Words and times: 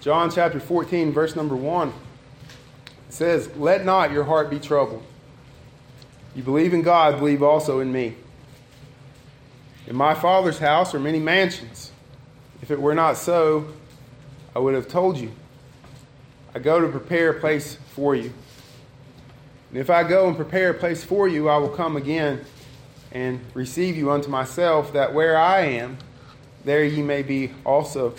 John 0.00 0.30
chapter 0.30 0.58
14, 0.58 1.12
verse 1.12 1.36
number 1.36 1.54
1. 1.54 1.92
Says, 3.10 3.50
Let 3.56 3.84
not 3.84 4.12
your 4.12 4.24
heart 4.24 4.48
be 4.48 4.58
troubled. 4.58 5.02
You 6.34 6.42
believe 6.42 6.72
in 6.72 6.80
God, 6.80 7.18
believe 7.18 7.42
also 7.42 7.80
in 7.80 7.92
me. 7.92 8.14
In 9.86 9.96
my 9.96 10.14
Father's 10.14 10.58
house 10.58 10.94
are 10.94 11.00
many 11.00 11.18
mansions. 11.18 11.92
If 12.62 12.70
it 12.70 12.80
were 12.80 12.94
not 12.94 13.18
so, 13.18 13.72
I 14.56 14.58
would 14.58 14.74
have 14.74 14.88
told 14.88 15.18
you. 15.18 15.32
I 16.54 16.60
go 16.60 16.80
to 16.80 16.88
prepare 16.88 17.30
a 17.30 17.40
place 17.40 17.76
for 17.90 18.14
you. 18.14 18.32
And 19.70 19.78
if 19.78 19.90
I 19.90 20.02
go 20.02 20.28
and 20.28 20.36
prepare 20.36 20.70
a 20.70 20.74
place 20.74 21.04
for 21.04 21.28
you, 21.28 21.48
I 21.48 21.58
will 21.58 21.68
come 21.68 21.96
again 21.96 22.44
and 23.12 23.40
receive 23.52 23.96
you 23.96 24.10
unto 24.10 24.30
myself, 24.30 24.92
that 24.94 25.12
where 25.12 25.36
I 25.36 25.60
am, 25.60 25.98
there 26.64 26.84
ye 26.84 27.02
may 27.02 27.22
be 27.22 27.52
also. 27.64 28.14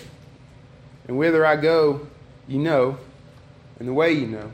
And 1.08 1.18
whither 1.18 1.44
I 1.44 1.56
go, 1.56 2.06
you 2.46 2.58
know, 2.58 2.98
and 3.78 3.88
the 3.88 3.94
way 3.94 4.12
you 4.12 4.26
know. 4.26 4.52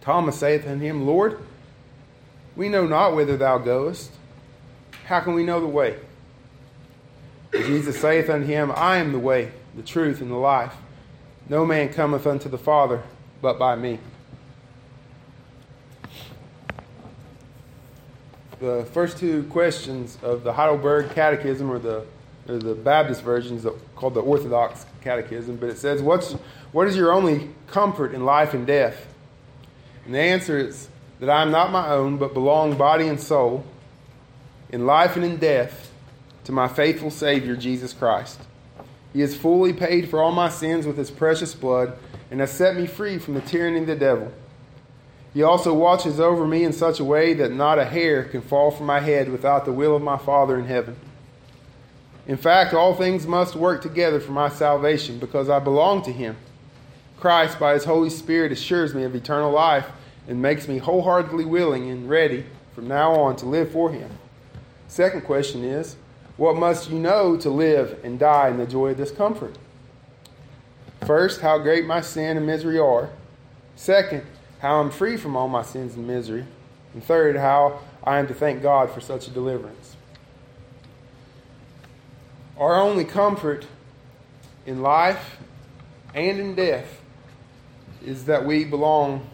Thomas 0.00 0.38
saith 0.38 0.66
unto 0.66 0.84
him, 0.84 1.06
Lord, 1.06 1.38
we 2.56 2.68
know 2.68 2.86
not 2.86 3.14
whither 3.14 3.36
thou 3.36 3.58
goest. 3.58 4.10
How 5.06 5.20
can 5.20 5.34
we 5.34 5.44
know 5.44 5.60
the 5.60 5.66
way? 5.66 5.96
Jesus 7.52 8.00
saith 8.00 8.28
unto 8.28 8.46
him, 8.46 8.72
I 8.74 8.98
am 8.98 9.12
the 9.12 9.18
way, 9.18 9.52
the 9.74 9.82
truth, 9.82 10.20
and 10.20 10.30
the 10.30 10.36
life. 10.36 10.74
No 11.48 11.64
man 11.64 11.92
cometh 11.92 12.26
unto 12.26 12.48
the 12.48 12.58
Father 12.58 13.02
but 13.40 13.58
by 13.58 13.76
me. 13.76 13.98
The 18.60 18.86
first 18.92 19.18
two 19.18 19.44
questions 19.44 20.18
of 20.22 20.42
the 20.42 20.52
Heidelberg 20.52 21.10
Catechism, 21.10 21.70
or 21.70 21.78
the, 21.78 22.04
or 22.48 22.58
the 22.58 22.74
Baptist 22.74 23.22
version, 23.22 23.56
is 23.56 23.66
called 23.94 24.14
the 24.14 24.20
Orthodox 24.20 24.84
Catechism, 25.02 25.56
but 25.56 25.68
it 25.68 25.78
says, 25.78 26.02
What's, 26.02 26.32
What 26.72 26.88
is 26.88 26.96
your 26.96 27.12
only 27.12 27.50
comfort 27.66 28.14
in 28.14 28.24
life 28.24 28.54
and 28.54 28.66
death? 28.66 29.06
And 30.04 30.14
the 30.14 30.20
answer 30.20 30.58
is 30.58 30.88
that 31.20 31.30
I 31.30 31.42
am 31.42 31.50
not 31.50 31.72
my 31.72 31.88
own, 31.90 32.16
but 32.16 32.34
belong 32.34 32.76
body 32.76 33.08
and 33.08 33.20
soul, 33.20 33.64
in 34.70 34.86
life 34.86 35.16
and 35.16 35.24
in 35.24 35.36
death, 35.38 35.90
to 36.44 36.52
my 36.52 36.68
faithful 36.68 37.10
Savior, 37.10 37.56
Jesus 37.56 37.92
Christ. 37.92 38.40
He 39.12 39.20
has 39.20 39.36
fully 39.36 39.72
paid 39.72 40.08
for 40.08 40.22
all 40.22 40.32
my 40.32 40.48
sins 40.48 40.86
with 40.86 40.96
his 40.96 41.10
precious 41.10 41.54
blood 41.54 41.98
and 42.30 42.40
has 42.40 42.50
set 42.50 42.76
me 42.76 42.86
free 42.86 43.18
from 43.18 43.34
the 43.34 43.40
tyranny 43.40 43.80
of 43.80 43.86
the 43.86 43.96
devil. 43.96 44.32
He 45.34 45.42
also 45.42 45.74
watches 45.74 46.20
over 46.20 46.46
me 46.46 46.64
in 46.64 46.72
such 46.72 47.00
a 47.00 47.04
way 47.04 47.34
that 47.34 47.52
not 47.52 47.78
a 47.78 47.84
hair 47.84 48.24
can 48.24 48.40
fall 48.40 48.70
from 48.70 48.86
my 48.86 49.00
head 49.00 49.30
without 49.30 49.64
the 49.64 49.72
will 49.72 49.94
of 49.94 50.02
my 50.02 50.16
Father 50.16 50.58
in 50.58 50.66
heaven. 50.66 50.96
In 52.28 52.36
fact, 52.36 52.74
all 52.74 52.94
things 52.94 53.26
must 53.26 53.56
work 53.56 53.80
together 53.80 54.20
for 54.20 54.32
my 54.32 54.50
salvation 54.50 55.18
because 55.18 55.48
I 55.48 55.58
belong 55.58 56.02
to 56.02 56.12
him. 56.12 56.36
Christ, 57.18 57.58
by 57.58 57.72
his 57.72 57.84
Holy 57.84 58.10
Spirit, 58.10 58.52
assures 58.52 58.94
me 58.94 59.02
of 59.02 59.14
eternal 59.14 59.50
life 59.50 59.86
and 60.28 60.40
makes 60.40 60.68
me 60.68 60.76
wholeheartedly 60.76 61.46
willing 61.46 61.90
and 61.90 62.08
ready 62.08 62.44
from 62.74 62.86
now 62.86 63.12
on 63.12 63.34
to 63.36 63.46
live 63.46 63.72
for 63.72 63.90
him. 63.90 64.10
Second 64.88 65.22
question 65.22 65.64
is, 65.64 65.96
what 66.36 66.54
must 66.54 66.90
you 66.90 66.98
know 66.98 67.36
to 67.38 67.48
live 67.48 67.98
and 68.04 68.18
die 68.18 68.48
in 68.48 68.58
the 68.58 68.66
joy 68.66 68.90
of 68.90 68.98
this 68.98 69.10
comfort? 69.10 69.56
First, 71.06 71.40
how 71.40 71.58
great 71.58 71.86
my 71.86 72.02
sin 72.02 72.36
and 72.36 72.46
misery 72.46 72.78
are. 72.78 73.08
Second, 73.74 74.24
how 74.60 74.80
I'm 74.80 74.90
free 74.90 75.16
from 75.16 75.34
all 75.34 75.48
my 75.48 75.62
sins 75.62 75.94
and 75.94 76.06
misery. 76.06 76.44
And 76.92 77.02
third, 77.02 77.36
how 77.36 77.80
I 78.04 78.18
am 78.18 78.28
to 78.28 78.34
thank 78.34 78.62
God 78.62 78.90
for 78.90 79.00
such 79.00 79.28
a 79.28 79.30
deliverance. 79.30 79.96
Our 82.58 82.80
only 82.80 83.04
comfort 83.04 83.66
in 84.66 84.82
life 84.82 85.38
and 86.12 86.40
in 86.40 86.54
death 86.56 87.00
is 88.04 88.24
that 88.24 88.44
we 88.44 88.64
belong, 88.64 89.28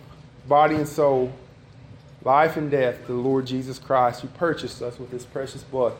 body 0.47 0.75
and 0.75 0.87
soul, 0.87 1.33
life 2.23 2.57
and 2.59 2.71
death, 2.71 3.07
to 3.07 3.13
the 3.13 3.19
Lord 3.19 3.47
Jesus 3.47 3.79
Christ, 3.79 4.21
who 4.21 4.29
purchased 4.29 4.83
us 4.83 4.99
with 4.99 5.11
his 5.11 5.25
precious 5.25 5.63
blood 5.63 5.95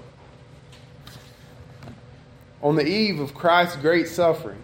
on 2.63 2.77
the 2.77 2.87
eve 2.87 3.21
of 3.21 3.35
Christ's 3.35 3.77
great 3.77 4.09
suffering. 4.09 4.59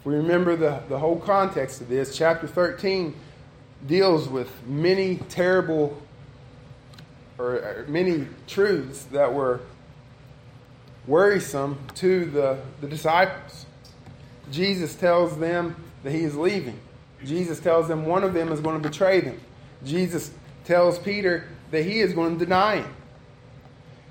If 0.00 0.06
we 0.06 0.14
remember 0.14 0.56
the, 0.56 0.82
the 0.88 0.98
whole 0.98 1.18
context 1.18 1.80
of 1.80 1.88
this, 1.88 2.16
chapter 2.16 2.46
13 2.46 3.14
deals 3.86 4.28
with 4.28 4.66
many 4.66 5.16
terrible 5.28 6.02
or, 7.38 7.54
or 7.54 7.86
many 7.88 8.26
truths 8.46 9.04
that 9.04 9.32
were 9.32 9.60
worrisome 11.06 11.78
to 11.96 12.26
the, 12.26 12.58
the 12.80 12.88
disciples. 12.88 13.66
Jesus 14.50 14.94
tells 14.94 15.38
them 15.38 15.76
that 16.02 16.12
he 16.12 16.24
is 16.24 16.36
leaving. 16.36 16.78
Jesus 17.24 17.60
tells 17.60 17.88
them 17.88 18.06
one 18.06 18.24
of 18.24 18.34
them 18.34 18.50
is 18.50 18.60
going 18.60 18.80
to 18.80 18.88
betray 18.88 19.20
them. 19.20 19.40
Jesus 19.84 20.32
tells 20.64 20.98
Peter 20.98 21.48
that 21.70 21.84
he 21.84 22.00
is 22.00 22.12
going 22.12 22.38
to 22.38 22.44
deny 22.44 22.76
him. 22.76 22.94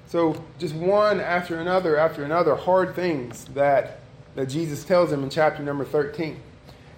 So, 0.08 0.44
just 0.60 0.76
one 0.76 1.22
after 1.22 1.60
another 1.60 1.98
after 1.98 2.24
another 2.24 2.56
hard 2.56 2.96
things 2.96 3.46
that, 3.54 4.02
that 4.36 4.48
Jesus 4.48 4.84
tells 4.84 5.10
them 5.10 5.24
in 5.24 5.30
chapter 5.30 5.64
number 5.64 5.86
13. 5.86 6.38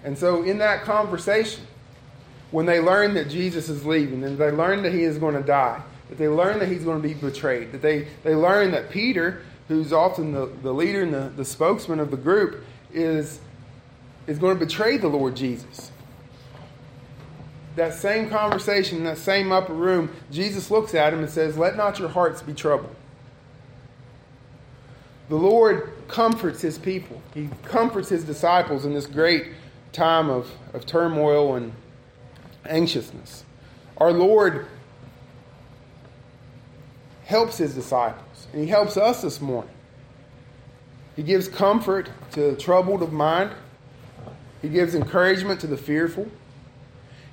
And 0.02 0.18
so, 0.18 0.42
in 0.42 0.58
that 0.58 0.82
conversation, 0.82 1.64
when 2.50 2.66
they 2.66 2.80
learn 2.80 3.14
that 3.14 3.28
Jesus 3.28 3.68
is 3.68 3.86
leaving 3.86 4.24
and 4.24 4.36
they 4.36 4.50
learn 4.50 4.82
that 4.82 4.92
he 4.92 5.04
is 5.04 5.18
going 5.18 5.34
to 5.34 5.42
die, 5.42 5.80
that 6.08 6.18
they 6.18 6.28
learn 6.28 6.58
that 6.58 6.68
he's 6.68 6.84
going 6.84 7.00
to 7.00 7.08
be 7.08 7.14
betrayed, 7.14 7.72
that 7.72 7.82
they, 7.82 8.08
they 8.22 8.34
learn 8.34 8.72
that 8.72 8.90
Peter, 8.90 9.42
who's 9.68 9.92
often 9.92 10.32
the, 10.32 10.46
the 10.62 10.72
leader 10.72 11.02
and 11.02 11.14
the, 11.14 11.32
the 11.36 11.44
spokesman 11.44 12.00
of 12.00 12.10
the 12.10 12.16
group, 12.16 12.64
is, 12.92 13.40
is 14.26 14.38
going 14.38 14.58
to 14.58 14.64
betray 14.64 14.96
the 14.96 15.08
Lord 15.08 15.34
Jesus. 15.36 15.90
That 17.76 17.94
same 17.94 18.30
conversation 18.30 18.98
in 18.98 19.04
that 19.04 19.18
same 19.18 19.50
upper 19.50 19.72
room, 19.72 20.10
Jesus 20.30 20.70
looks 20.70 20.94
at 20.94 21.12
him 21.12 21.20
and 21.20 21.30
says, 21.30 21.58
Let 21.58 21.76
not 21.76 21.98
your 21.98 22.08
hearts 22.08 22.40
be 22.40 22.54
troubled. 22.54 22.94
The 25.28 25.36
Lord 25.36 25.92
comforts 26.06 26.60
his 26.60 26.78
people. 26.78 27.20
He 27.32 27.48
comforts 27.64 28.10
his 28.10 28.24
disciples 28.24 28.84
in 28.84 28.92
this 28.92 29.06
great 29.06 29.48
time 29.92 30.28
of, 30.28 30.50
of 30.72 30.84
turmoil 30.84 31.54
and 31.54 31.72
anxiousness. 32.66 33.44
Our 33.96 34.12
Lord 34.12 34.66
helps 37.24 37.56
his 37.56 37.74
disciples, 37.74 38.22
and 38.54 38.62
he 38.62 38.68
helps 38.68 38.96
us 38.96 39.20
this 39.20 39.40
morning. 39.40 39.74
He 41.16 41.24
gives 41.24 41.48
comfort 41.48 42.08
to 42.32 42.52
the 42.52 42.56
troubled 42.56 43.02
of 43.02 43.12
mind, 43.12 43.50
he 44.62 44.68
gives 44.68 44.94
encouragement 44.94 45.60
to 45.62 45.66
the 45.66 45.76
fearful, 45.76 46.28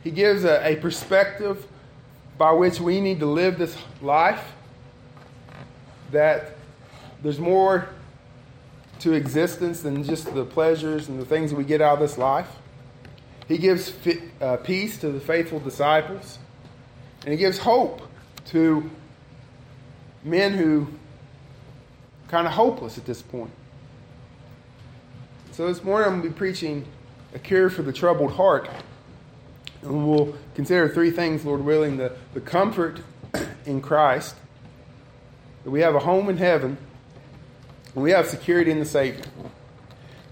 he 0.04 0.10
gives 0.10 0.44
a, 0.46 0.68
a 0.68 0.78
perspective 0.78 1.68
by 2.40 2.52
which 2.54 2.80
we 2.80 3.00
need 3.00 3.20
to 3.20 3.28
live 3.28 3.60
this 3.60 3.78
life 4.02 4.54
that 6.10 6.56
there's 7.22 7.40
more 7.40 7.88
to 8.98 9.14
existence 9.14 9.82
than 9.82 10.04
just 10.04 10.34
the 10.34 10.44
pleasures 10.44 11.08
and 11.08 11.20
the 11.20 11.26
things 11.26 11.54
we 11.54 11.64
get 11.64 11.82
out 11.82 11.94
of 11.94 12.00
this 12.00 12.18
life. 12.18 12.50
He 13.48 13.60
gives 13.60 13.94
uh, 14.42 14.58
peace 14.58 14.98
to 15.02 15.12
the 15.12 15.20
faithful 15.20 15.60
disciples, 15.60 16.40
and 17.24 17.32
he 17.32 17.38
gives 17.38 17.60
hope 17.60 18.02
to 18.48 18.90
men 20.24 20.54
who 20.54 20.88
kind 22.32 22.48
of 22.48 22.54
hopeless 22.54 22.98
at 22.98 23.06
this 23.06 23.22
point. 23.22 23.52
So 25.52 25.68
this 25.68 25.84
morning 25.84 26.08
I'm 26.08 26.20
going 26.22 26.24
to 26.24 26.30
be 26.30 26.36
preaching 26.38 26.86
a 27.36 27.40
cure 27.40 27.70
for 27.70 27.82
the 27.82 27.92
troubled 27.92 28.32
heart. 28.32 28.70
And 29.82 30.10
we'll 30.10 30.38
consider 30.56 30.88
three 30.88 31.12
things, 31.12 31.44
Lord 31.44 31.66
willing 31.66 31.98
the, 31.98 32.16
the 32.34 32.40
comfort 32.40 33.02
in 33.66 33.82
Christ, 33.82 34.36
that 35.66 35.72
we 35.72 35.82
have 35.82 35.94
a 35.94 36.00
home 36.00 36.30
in 36.30 36.38
heaven, 36.38 36.78
and 37.94 38.04
we 38.04 38.12
have 38.12 38.28
security 38.28 38.72
in 38.72 38.80
the 38.80 38.86
Savior. 38.86 39.26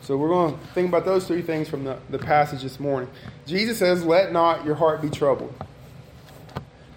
So 0.02 0.16
we're 0.16 0.30
going 0.30 0.58
to 0.58 0.66
think 0.68 0.88
about 0.88 1.04
those 1.04 1.28
three 1.28 1.42
things 1.42 1.68
from 1.68 1.84
the, 1.84 2.00
the 2.10 2.18
passage 2.18 2.64
this 2.64 2.80
morning. 2.80 3.10
Jesus 3.46 3.78
says, 3.78 4.06
Let 4.06 4.32
not 4.32 4.64
your 4.64 4.76
heart 4.76 5.02
be 5.02 5.10
troubled. 5.10 5.54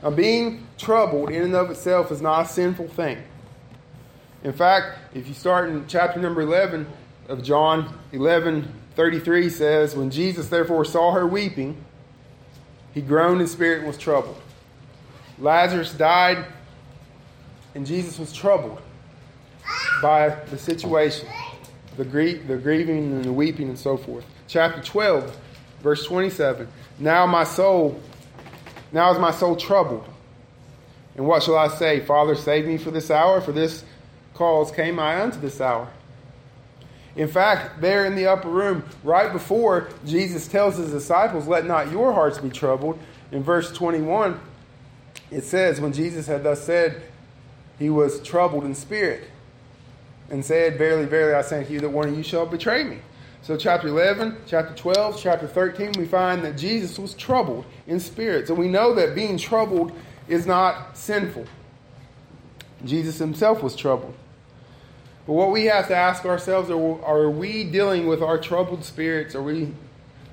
Now, 0.00 0.11
being 0.11 0.67
troubled 0.79 1.31
in 1.31 1.43
and 1.43 1.55
of 1.55 1.71
itself 1.71 2.12
is 2.12 2.23
not 2.23 2.47
a 2.47 2.49
sinful 2.49 2.88
thing. 2.88 3.23
In 4.44 4.53
fact, 4.53 4.99
if 5.15 5.29
you 5.29 5.35
start 5.35 5.71
in 5.71 5.87
chapter 5.87 6.19
number 6.21 6.43
11 6.43 6.87
of 7.29 7.43
John 7.43 7.99
11 8.12 8.81
33 8.94 9.49
says, 9.49 9.97
When 9.97 10.11
Jesus 10.11 10.49
therefore 10.49 10.85
saw 10.85 11.12
her 11.12 11.27
weeping, 11.27 11.83
he 12.93 13.00
groaned 13.00 13.41
in 13.41 13.47
spirit 13.47 13.79
and 13.79 13.87
was 13.87 13.97
troubled. 13.97 14.41
Lazarus 15.39 15.93
died, 15.94 16.44
and 17.75 17.87
Jesus 17.87 18.19
was 18.19 18.33
troubled 18.33 18.83
by 20.03 20.29
the 20.50 20.59
situation, 20.59 21.29
the, 21.97 22.05
grie- 22.05 22.39
the 22.39 22.56
grieving 22.56 23.12
and 23.12 23.25
the 23.25 23.33
weeping 23.33 23.69
and 23.69 23.79
so 23.79 23.97
forth. 23.97 24.25
Chapter 24.47 24.83
12, 24.83 25.37
verse 25.81 26.05
27. 26.05 26.69
Now 26.99 27.27
my 27.27 27.44
soul, 27.44 27.99
now 28.93 29.11
is 29.12 29.19
my 29.19 29.31
soul 29.31 29.56
troubled. 29.56 30.06
And 31.17 31.27
what 31.27 31.43
shall 31.43 31.56
I 31.56 31.69
say? 31.69 32.00
Father, 32.00 32.35
save 32.35 32.67
me 32.67 32.77
for 32.77 32.91
this 32.91 33.11
hour, 33.11 33.41
for 33.41 33.53
this 33.53 33.85
cause 34.43 34.73
came 34.73 34.99
I 34.99 35.23
unto 35.23 35.39
this 35.39 35.61
hour. 35.61 35.89
In 37.15 37.29
fact, 37.29 37.81
there 37.81 38.06
in 38.06 38.17
the 38.17 38.27
upper 38.27 38.49
room, 38.49 38.85
right 39.05 39.33
before 39.33 39.89
Jesus 40.05 40.49
tells 40.49 40.79
his 40.79 40.91
disciples, 40.91 41.47
Let 41.47 41.65
not 41.65 41.93
your 41.93 42.12
hearts 42.12 42.39
be 42.39 42.50
troubled, 42.50 42.99
in 43.31 43.43
verse 43.43 43.71
21, 43.73 44.41
it 45.31 45.44
says, 45.44 45.81
When 45.81 45.93
Jesus 45.93 46.27
had 46.27 46.43
thus 46.43 46.65
said, 46.65 47.03
he 47.79 47.89
was 47.89 48.21
troubled 48.23 48.65
in 48.65 48.75
spirit 48.75 49.31
and 50.31 50.44
said, 50.44 50.79
Verily, 50.79 51.06
verily, 51.06 51.35
I 51.35 51.43
say 51.43 51.59
unto 51.59 51.73
you 51.73 51.81
that 51.81 51.91
one 51.91 52.09
of 52.09 52.17
you 52.17 52.23
shall 52.23 52.47
betray 52.47 52.83
me. 52.83 52.99
So, 53.43 53.56
chapter 53.56 53.89
11, 53.89 54.39
chapter 54.47 54.75
12, 54.75 55.21
chapter 55.21 55.47
13, 55.47 55.93
we 55.99 56.06
find 56.06 56.44
that 56.44 56.56
Jesus 56.56 56.99
was 56.99 57.12
troubled 57.15 57.65
in 57.87 58.00
spirit. 58.00 58.49
So, 58.49 58.55
we 58.55 58.69
know 58.69 58.94
that 58.94 59.15
being 59.15 59.37
troubled 59.37 59.93
is 60.29 60.47
not 60.47 60.97
sinful. 60.97 61.47
Jesus 62.85 63.19
himself 63.19 63.62
was 63.62 63.77
troubled. 63.77 64.15
But 65.27 65.35
what 65.35 65.51
we 65.53 65.67
have 65.67 65.89
to 65.89 65.97
ask 65.97 66.25
ourselves 66.25 66.71
are, 66.71 67.05
are 67.05 67.31
we 67.31 67.65
dealing 67.65 68.07
with 68.07 68.23
our 68.23 68.39
troubled 68.39 68.85
spirits? 68.85 69.35
Are 69.35 69.43
we 69.43 69.73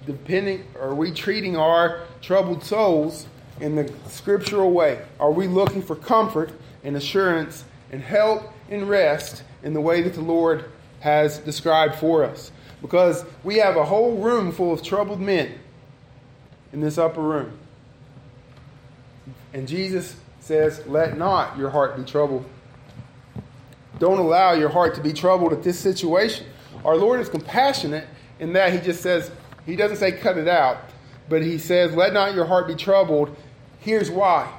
depending 0.05 0.65
are 0.79 0.95
we 0.95 1.11
treating 1.11 1.55
our 1.55 2.01
troubled 2.21 2.63
souls 2.63 3.27
in 3.59 3.75
the 3.75 3.93
scriptural 4.07 4.71
way? 4.71 5.05
Are 5.19 5.31
we 5.31 5.47
looking 5.47 5.83
for 5.83 5.95
comfort 5.95 6.51
and 6.83 6.95
assurance 6.95 7.63
and 7.91 8.01
help 8.01 8.51
and 8.69 8.89
rest 8.89 9.43
in 9.61 9.73
the 9.73 9.81
way 9.81 10.01
that 10.01 10.13
the 10.13 10.21
Lord 10.21 10.65
has 11.01 11.37
described 11.39 11.95
for 11.95 12.23
us? 12.23 12.51
Because 12.81 13.25
we 13.43 13.57
have 13.57 13.75
a 13.75 13.85
whole 13.85 14.17
room 14.17 14.51
full 14.51 14.73
of 14.73 14.81
troubled 14.81 15.19
men 15.19 15.53
in 16.71 16.81
this 16.81 16.97
upper 16.97 17.21
room. 17.21 17.57
And 19.53 19.67
Jesus 19.67 20.15
says, 20.39 20.81
Let 20.87 21.17
not 21.17 21.57
your 21.57 21.69
heart 21.69 21.97
be 21.97 22.03
troubled. 22.03 22.45
Don't 23.99 24.17
allow 24.17 24.53
your 24.53 24.69
heart 24.69 24.95
to 24.95 25.01
be 25.01 25.13
troubled 25.13 25.53
at 25.53 25.61
this 25.61 25.77
situation. 25.77 26.47
Our 26.85 26.95
Lord 26.95 27.19
is 27.19 27.29
compassionate 27.29 28.07
in 28.39 28.53
that 28.53 28.73
He 28.73 28.79
just 28.79 29.01
says, 29.01 29.29
He 29.65 29.75
doesn't 29.75 29.97
say 29.97 30.13
cut 30.13 30.37
it 30.37 30.47
out, 30.47 30.77
but 31.27 31.41
He 31.41 31.57
says, 31.57 31.93
Let 31.93 32.13
not 32.13 32.33
your 32.33 32.45
heart 32.45 32.67
be 32.67 32.75
troubled. 32.75 33.35
Here's 33.79 34.09
why. 34.09 34.51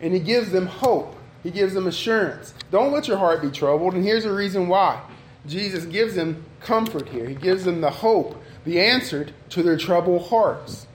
And 0.00 0.12
He 0.12 0.20
gives 0.20 0.50
them 0.50 0.66
hope, 0.66 1.14
He 1.42 1.50
gives 1.50 1.74
them 1.74 1.86
assurance. 1.86 2.54
Don't 2.70 2.92
let 2.92 3.06
your 3.06 3.18
heart 3.18 3.42
be 3.42 3.50
troubled. 3.50 3.94
And 3.94 4.02
here's 4.02 4.24
the 4.24 4.32
reason 4.32 4.68
why. 4.68 5.00
Jesus 5.46 5.84
gives 5.84 6.14
them 6.14 6.44
comfort 6.60 7.08
here, 7.08 7.28
He 7.28 7.34
gives 7.34 7.64
them 7.64 7.80
the 7.80 7.90
hope, 7.90 8.42
the 8.64 8.80
answer 8.80 9.28
to 9.50 9.62
their 9.62 9.76
troubled 9.76 10.28
hearts. 10.28 10.86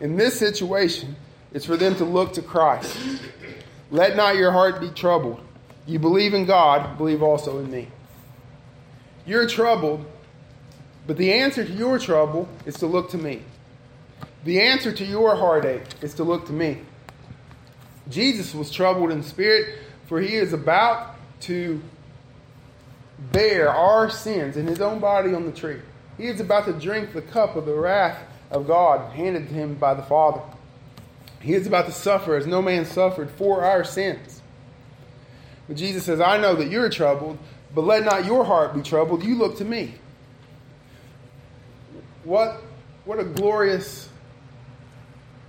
In 0.00 0.16
this 0.16 0.38
situation, 0.38 1.16
it's 1.52 1.64
for 1.64 1.76
them 1.76 1.94
to 1.96 2.04
look 2.04 2.34
to 2.34 2.42
Christ. 2.42 2.96
Let 3.90 4.16
not 4.16 4.36
your 4.36 4.52
heart 4.52 4.80
be 4.80 4.90
troubled. 4.90 5.40
You 5.88 5.98
believe 5.98 6.34
in 6.34 6.44
God, 6.44 6.98
believe 6.98 7.22
also 7.22 7.58
in 7.58 7.70
me. 7.70 7.88
You're 9.24 9.48
troubled, 9.48 10.04
but 11.06 11.16
the 11.16 11.32
answer 11.32 11.64
to 11.64 11.72
your 11.72 11.98
trouble 11.98 12.46
is 12.66 12.74
to 12.76 12.86
look 12.86 13.10
to 13.12 13.18
me. 13.18 13.42
The 14.44 14.60
answer 14.60 14.92
to 14.92 15.04
your 15.04 15.34
heartache 15.34 15.86
is 16.02 16.12
to 16.14 16.24
look 16.24 16.46
to 16.48 16.52
me. 16.52 16.82
Jesus 18.10 18.54
was 18.54 18.70
troubled 18.70 19.10
in 19.10 19.22
spirit, 19.22 19.78
for 20.06 20.20
he 20.20 20.34
is 20.34 20.52
about 20.52 21.16
to 21.42 21.80
bear 23.32 23.70
our 23.70 24.10
sins 24.10 24.58
in 24.58 24.66
his 24.66 24.82
own 24.82 25.00
body 25.00 25.32
on 25.32 25.46
the 25.46 25.52
tree. 25.52 25.80
He 26.18 26.26
is 26.26 26.38
about 26.38 26.66
to 26.66 26.74
drink 26.74 27.14
the 27.14 27.22
cup 27.22 27.56
of 27.56 27.64
the 27.64 27.74
wrath 27.74 28.22
of 28.50 28.66
God 28.66 29.12
handed 29.12 29.48
to 29.48 29.54
him 29.54 29.76
by 29.76 29.94
the 29.94 30.02
Father. 30.02 30.42
He 31.40 31.54
is 31.54 31.66
about 31.66 31.86
to 31.86 31.92
suffer 31.92 32.36
as 32.36 32.46
no 32.46 32.60
man 32.60 32.84
suffered 32.84 33.30
for 33.30 33.64
our 33.64 33.84
sins. 33.84 34.37
But 35.68 35.76
Jesus 35.76 36.04
says, 36.04 36.20
I 36.20 36.38
know 36.38 36.56
that 36.56 36.70
you're 36.70 36.88
troubled, 36.88 37.38
but 37.74 37.82
let 37.82 38.04
not 38.04 38.24
your 38.24 38.44
heart 38.44 38.74
be 38.74 38.82
troubled. 38.82 39.22
You 39.22 39.36
look 39.36 39.58
to 39.58 39.64
me. 39.64 39.94
What, 42.24 42.62
what 43.04 43.20
a 43.20 43.24
glorious 43.24 44.08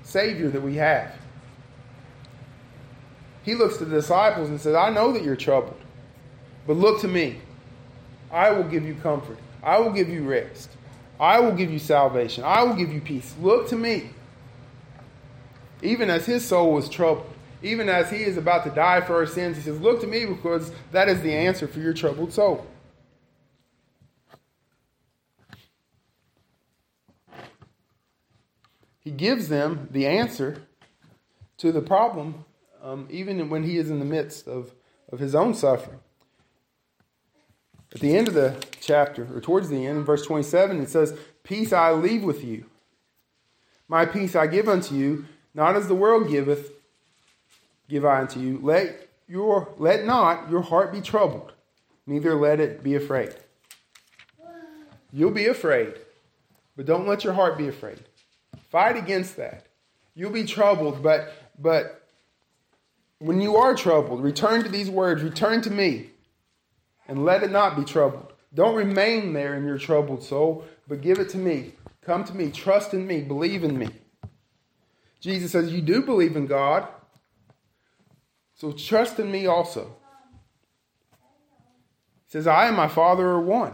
Savior 0.04 0.50
that 0.50 0.62
we 0.62 0.76
have. 0.76 1.14
He 3.44 3.56
looks 3.56 3.78
to 3.78 3.86
the 3.86 3.96
disciples 3.96 4.50
and 4.50 4.60
says, 4.60 4.76
I 4.76 4.90
know 4.90 5.14
that 5.14 5.24
you're 5.24 5.36
troubled, 5.36 5.80
but 6.68 6.74
look 6.76 7.02
to 7.02 7.08
me. 7.08 7.40
I 8.32 8.52
will 8.52 8.64
give 8.64 8.84
you 8.84 8.96
comfort. 8.96 9.38
I 9.64 9.80
will 9.80 9.92
give 9.92 10.10
you 10.10 10.24
rest. 10.24 10.70
I 11.20 11.40
will 11.40 11.54
give 11.54 11.72
you 11.72 11.80
salvation. 11.80 12.44
I 12.44 12.64
will 12.64 12.76
give 12.76 12.94
you 12.94 13.02
peace. 13.02 13.34
Look 13.42 13.70
to 13.70 13.76
me. 13.76 14.12
Even 15.82 16.10
as 16.10 16.26
his 16.26 16.46
soul 16.46 16.74
was 16.74 16.90
troubled, 16.90 17.26
even 17.62 17.90
as 17.90 18.10
he 18.10 18.24
is 18.24 18.38
about 18.38 18.64
to 18.64 18.70
die 18.70 19.02
for 19.02 19.16
our 19.16 19.26
sins, 19.26 19.58
he 19.58 19.64
says, 19.64 19.80
Look 19.80 20.02
to 20.02 20.08
me 20.08 20.26
because 20.26 20.72
that 20.92 21.10
is 21.10 21.22
the 21.22 21.34
answer 21.34 21.68
for 21.68 21.80
your 21.80 21.94
troubled 21.94 22.32
soul. 22.32 22.66
He 29.00 29.12
gives 29.12 29.50
them 29.50 29.88
the 29.92 30.06
answer 30.06 30.64
to 31.58 31.72
the 31.72 31.82
problem, 31.82 32.46
um, 32.82 33.08
even 33.10 33.50
when 33.50 33.64
he 33.64 33.78
is 33.78 33.90
in 33.90 34.00
the 34.00 34.06
midst 34.06 34.48
of, 34.48 34.74
of 35.12 35.20
his 35.20 35.36
own 35.36 35.54
suffering. 35.54 36.00
At 37.94 38.02
the 38.02 38.16
end 38.16 38.28
of 38.28 38.36
the 38.36 38.56
chapter, 38.80 39.28
or 39.36 39.42
towards 39.42 39.70
the 39.70 39.86
end, 39.86 39.98
in 39.98 40.04
verse 40.04 40.26
27, 40.26 40.80
it 40.82 40.90
says, 40.90 41.18
Peace 41.44 41.74
I 41.74 41.92
leave 41.92 42.24
with 42.24 42.44
you. 42.44 42.66
My 43.88 44.06
peace 44.06 44.36
I 44.36 44.46
give 44.46 44.70
unto 44.70 44.94
you, 44.94 45.26
not 45.56 45.76
as 45.76 45.88
the 45.88 45.96
world 45.96 46.30
giveth, 46.30 46.72
give 47.90 48.06
I 48.06 48.22
unto 48.22 48.40
you. 48.40 48.60
Let 48.64 49.10
your 49.28 49.74
let 49.78 50.06
not 50.06 50.50
your 50.50 50.62
heart 50.62 50.94
be 50.94 51.02
troubled, 51.02 51.52
neither 52.08 52.36
let 52.36 52.60
it 52.60 52.84
be 52.84 52.96
afraid. 52.96 53.36
You'll 55.12 55.32
be 55.32 55.48
afraid, 55.48 55.96
but 56.78 56.86
don't 56.86 57.08
let 57.08 57.24
your 57.24 57.34
heart 57.34 57.58
be 57.58 57.68
afraid. 57.68 58.00
Fight 58.70 58.96
against 58.96 59.36
that. 59.38 59.66
You'll 60.16 60.32
be 60.32 60.46
troubled, 60.46 61.04
but 61.04 61.34
but 61.58 62.08
when 63.18 63.42
you 63.42 63.58
are 63.58 63.76
troubled, 63.76 64.24
return 64.24 64.64
to 64.64 64.70
these 64.70 64.90
words, 64.90 65.24
return 65.24 65.62
to 65.64 65.70
me, 65.70 66.12
and 67.08 67.26
let 67.26 67.44
it 67.44 67.52
not 67.52 67.76
be 67.76 67.84
troubled. 67.84 68.32
Don't 68.54 68.76
remain 68.76 69.34
there 69.34 69.56
in 69.56 69.66
your 69.66 69.78
troubled 69.78 70.24
soul, 70.24 70.64
but 70.88 71.02
give 71.02 71.20
it 71.20 71.30
to 71.30 71.38
me. 71.38 71.74
Come 72.02 72.24
to 72.24 72.36
me, 72.36 72.50
trust 72.50 72.94
in 72.94 73.06
me, 73.06 73.22
believe 73.22 73.64
in 73.64 73.78
me. 73.78 73.90
Jesus 75.20 75.52
says, 75.52 75.72
You 75.72 75.82
do 75.82 76.02
believe 76.02 76.36
in 76.36 76.48
God, 76.48 76.88
so 78.60 78.74
trust 78.74 79.18
in 79.20 79.32
me 79.32 79.48
also. 79.48 79.96
He 82.26 82.32
says, 82.34 82.46
I 82.46 82.68
and 82.68 82.76
my 82.76 82.90
Father 82.90 83.26
are 83.26 83.40
one. 83.40 83.74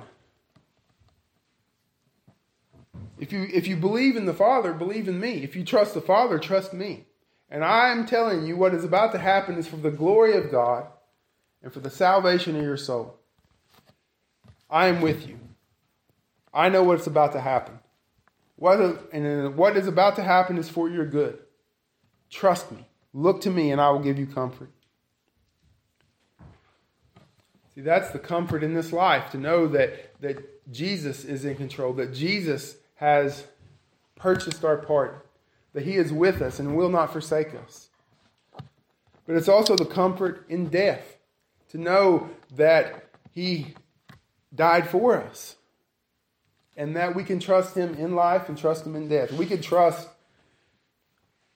If 3.17 3.33
you, 3.33 3.47
if 3.51 3.67
you 3.67 3.77
believe 3.77 4.15
in 4.15 4.27
the 4.27 4.33
Father, 4.33 4.73
believe 4.73 5.07
in 5.07 5.19
me. 5.19 5.43
If 5.43 5.55
you 5.55 5.63
trust 5.63 5.95
the 5.95 6.01
Father, 6.01 6.37
trust 6.37 6.71
me. 6.71 7.05
And 7.49 7.65
I 7.65 7.89
am 7.89 8.05
telling 8.05 8.45
you 8.45 8.57
what 8.57 8.75
is 8.75 8.83
about 8.83 9.11
to 9.13 9.17
happen 9.17 9.57
is 9.57 9.67
for 9.67 9.77
the 9.77 9.89
glory 9.89 10.37
of 10.37 10.51
God 10.51 10.85
and 11.63 11.73
for 11.73 11.79
the 11.79 11.89
salvation 11.89 12.55
of 12.55 12.61
your 12.61 12.77
soul. 12.77 13.17
I 14.69 14.85
am 14.85 15.01
with 15.01 15.27
you. 15.27 15.39
I 16.53 16.69
know 16.69 16.83
what's 16.83 17.07
about 17.07 17.31
to 17.31 17.41
happen. 17.41 17.79
What, 18.55 18.79
and 19.11 19.55
what 19.57 19.77
is 19.77 19.87
about 19.87 20.15
to 20.17 20.23
happen 20.23 20.59
is 20.59 20.69
for 20.69 20.87
your 20.87 21.05
good. 21.05 21.39
Trust 22.29 22.71
me. 22.71 22.85
Look 23.15 23.41
to 23.41 23.49
me, 23.49 23.71
and 23.71 23.79
I 23.79 23.89
will 23.89 23.99
give 23.99 24.19
you 24.19 24.27
comfort. 24.27 24.69
See, 27.73 27.81
that's 27.81 28.11
the 28.11 28.19
comfort 28.19 28.63
in 28.63 28.73
this 28.73 28.91
life 28.91 29.31
to 29.31 29.37
know 29.37 29.67
that, 29.69 30.19
that 30.21 30.71
Jesus 30.71 31.23
is 31.23 31.45
in 31.45 31.55
control, 31.55 31.93
that 31.93 32.13
Jesus 32.13 32.75
has 32.95 33.45
purchased 34.15 34.63
our 34.63 34.77
part, 34.77 35.27
that 35.73 35.83
He 35.83 35.95
is 35.95 36.11
with 36.11 36.41
us 36.41 36.59
and 36.59 36.75
will 36.75 36.89
not 36.89 37.11
forsake 37.11 37.55
us. 37.55 37.89
But 39.25 39.37
it's 39.37 39.49
also 39.49 39.75
the 39.75 39.85
comfort 39.85 40.45
in 40.49 40.67
death 40.67 41.17
to 41.69 41.77
know 41.77 42.29
that 42.55 43.09
He 43.31 43.75
died 44.53 44.89
for 44.89 45.15
us 45.15 45.55
and 46.77 46.95
that 46.95 47.15
we 47.15 47.23
can 47.23 47.39
trust 47.39 47.75
him 47.75 47.95
in 47.95 48.15
life 48.15 48.49
and 48.49 48.57
trust 48.57 48.85
him 48.85 48.95
in 48.95 49.07
death. 49.07 49.31
We 49.31 49.45
can 49.45 49.61
trust, 49.61 50.09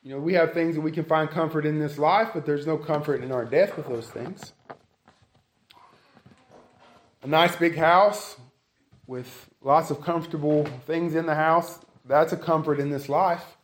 you 0.04 0.12
know, 0.12 0.20
we 0.20 0.34
have 0.34 0.54
things 0.54 0.76
that 0.76 0.82
we 0.82 0.92
can 0.92 1.04
find 1.04 1.30
comfort 1.30 1.66
in 1.66 1.80
this 1.80 1.98
life, 1.98 2.30
but 2.34 2.46
there's 2.46 2.66
no 2.66 2.78
comfort 2.78 3.24
in 3.24 3.32
our 3.32 3.46
death 3.46 3.76
with 3.76 3.88
those 3.88 4.10
things. 4.10 4.54
A 7.22 7.28
nice 7.28 7.56
big 7.56 7.76
house 7.76 8.38
with 9.08 9.50
lots 9.62 9.92
of 9.92 10.02
comfortable 10.02 10.66
things 10.86 11.16
in 11.16 11.26
the 11.26 11.36
house, 11.36 11.80
that's 12.06 12.32
a 12.32 12.38
comfort 12.38 12.80
in 12.80 12.90
this 12.90 13.10
life. 13.10 13.58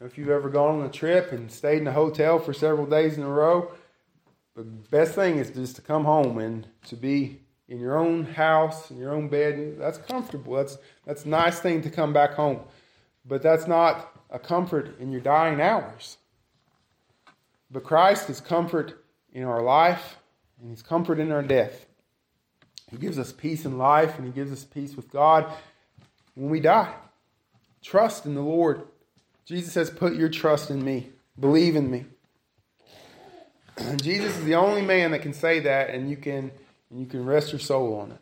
If 0.00 0.16
you've 0.16 0.30
ever 0.30 0.48
gone 0.48 0.80
on 0.80 0.86
a 0.86 0.90
trip 0.90 1.32
and 1.32 1.50
stayed 1.50 1.78
in 1.78 1.86
a 1.88 1.92
hotel 1.92 2.38
for 2.38 2.52
several 2.52 2.86
days 2.86 3.18
in 3.18 3.24
a 3.24 3.28
row, 3.28 3.72
the 4.54 4.62
best 4.62 5.14
thing 5.14 5.38
is 5.38 5.50
just 5.50 5.76
to 5.76 5.82
come 5.82 6.04
home 6.04 6.38
and 6.38 6.66
to 6.86 6.96
be 6.96 7.40
in 7.68 7.80
your 7.80 7.98
own 7.98 8.24
house, 8.24 8.90
in 8.90 8.96
your 8.96 9.12
own 9.12 9.28
bed. 9.28 9.76
That's 9.78 9.98
comfortable. 9.98 10.54
That's 10.54 10.78
that's 11.04 11.24
a 11.24 11.28
nice 11.28 11.58
thing 11.60 11.82
to 11.82 11.90
come 11.90 12.12
back 12.12 12.34
home. 12.34 12.60
But 13.28 13.42
that's 13.42 13.66
not 13.66 14.10
a 14.30 14.38
comfort 14.38 14.98
in 14.98 15.12
your 15.12 15.20
dying 15.20 15.60
hours. 15.60 16.16
But 17.70 17.84
Christ 17.84 18.30
is 18.30 18.40
comfort 18.40 19.04
in 19.32 19.44
our 19.44 19.62
life 19.62 20.16
and 20.60 20.70
He's 20.70 20.82
comfort 20.82 21.18
in 21.18 21.30
our 21.30 21.42
death. 21.42 21.86
He 22.90 22.96
gives 22.96 23.18
us 23.18 23.32
peace 23.32 23.64
in 23.64 23.76
life, 23.76 24.16
and 24.16 24.26
He 24.26 24.32
gives 24.32 24.50
us 24.50 24.64
peace 24.64 24.96
with 24.96 25.10
God 25.10 25.46
when 26.34 26.50
we 26.50 26.60
die. 26.60 26.94
Trust 27.82 28.26
in 28.26 28.34
the 28.34 28.40
Lord. 28.40 28.82
Jesus 29.44 29.72
says, 29.72 29.90
Put 29.90 30.14
your 30.14 30.28
trust 30.28 30.70
in 30.70 30.84
me, 30.84 31.10
believe 31.38 31.76
in 31.76 31.90
me. 31.90 32.06
Jesus 33.96 34.38
is 34.38 34.44
the 34.44 34.54
only 34.54 34.82
man 34.82 35.10
that 35.10 35.20
can 35.20 35.34
say 35.34 35.60
that, 35.60 35.90
and 35.90 36.10
you 36.10 36.16
can, 36.16 36.50
and 36.90 37.00
you 37.00 37.06
can 37.06 37.24
rest 37.24 37.52
your 37.52 37.60
soul 37.60 38.00
on 38.00 38.12
it. 38.12 38.20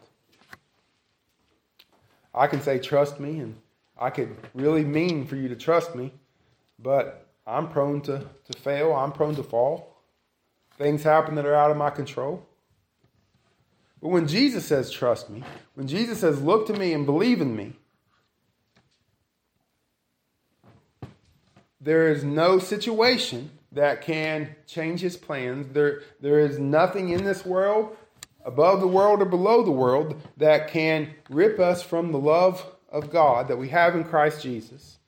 I 2.34 2.48
can 2.48 2.60
say, 2.60 2.78
Trust 2.78 3.20
me, 3.20 3.38
and 3.38 3.56
I 3.98 4.10
could 4.10 4.36
really 4.54 4.84
mean 4.84 5.26
for 5.26 5.36
you 5.36 5.48
to 5.48 5.56
trust 5.56 5.94
me, 5.94 6.12
but 6.78 7.26
I'm 7.46 7.68
prone 7.68 8.00
to, 8.02 8.26
to 8.50 8.58
fail, 8.58 8.92
I'm 8.92 9.12
prone 9.12 9.36
to 9.36 9.42
fall. 9.42 10.02
Things 10.76 11.02
happen 11.02 11.36
that 11.36 11.46
are 11.46 11.54
out 11.54 11.70
of 11.70 11.76
my 11.76 11.90
control. 11.90 12.46
But 14.02 14.08
when 14.08 14.28
Jesus 14.28 14.66
says, 14.66 14.90
Trust 14.90 15.30
me, 15.30 15.42
when 15.74 15.88
Jesus 15.88 16.20
says, 16.20 16.42
Look 16.42 16.66
to 16.66 16.74
me 16.74 16.92
and 16.92 17.06
believe 17.06 17.40
in 17.40 17.56
me, 17.56 17.72
there 21.80 22.08
is 22.08 22.22
no 22.22 22.58
situation 22.58 23.50
that 23.72 24.02
can 24.02 24.54
change 24.66 25.00
his 25.00 25.16
plans. 25.16 25.72
There, 25.72 26.02
there 26.20 26.40
is 26.40 26.58
nothing 26.58 27.10
in 27.10 27.24
this 27.24 27.44
world, 27.44 27.96
above 28.44 28.80
the 28.80 28.86
world 28.86 29.22
or 29.22 29.26
below 29.26 29.62
the 29.62 29.70
world, 29.70 30.20
that 30.36 30.68
can 30.68 31.14
rip 31.30 31.58
us 31.58 31.82
from 31.82 32.12
the 32.12 32.18
love 32.18 32.75
of 32.90 33.10
God 33.10 33.48
that 33.48 33.58
we 33.58 33.68
have 33.68 33.94
in 33.94 34.04
Christ 34.04 34.42
Jesus. 34.42 34.98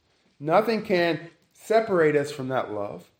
Nothing 0.40 0.82
can 0.82 1.30
separate 1.52 2.16
us 2.16 2.30
from 2.30 2.48
that 2.48 2.72
love. 2.72 3.10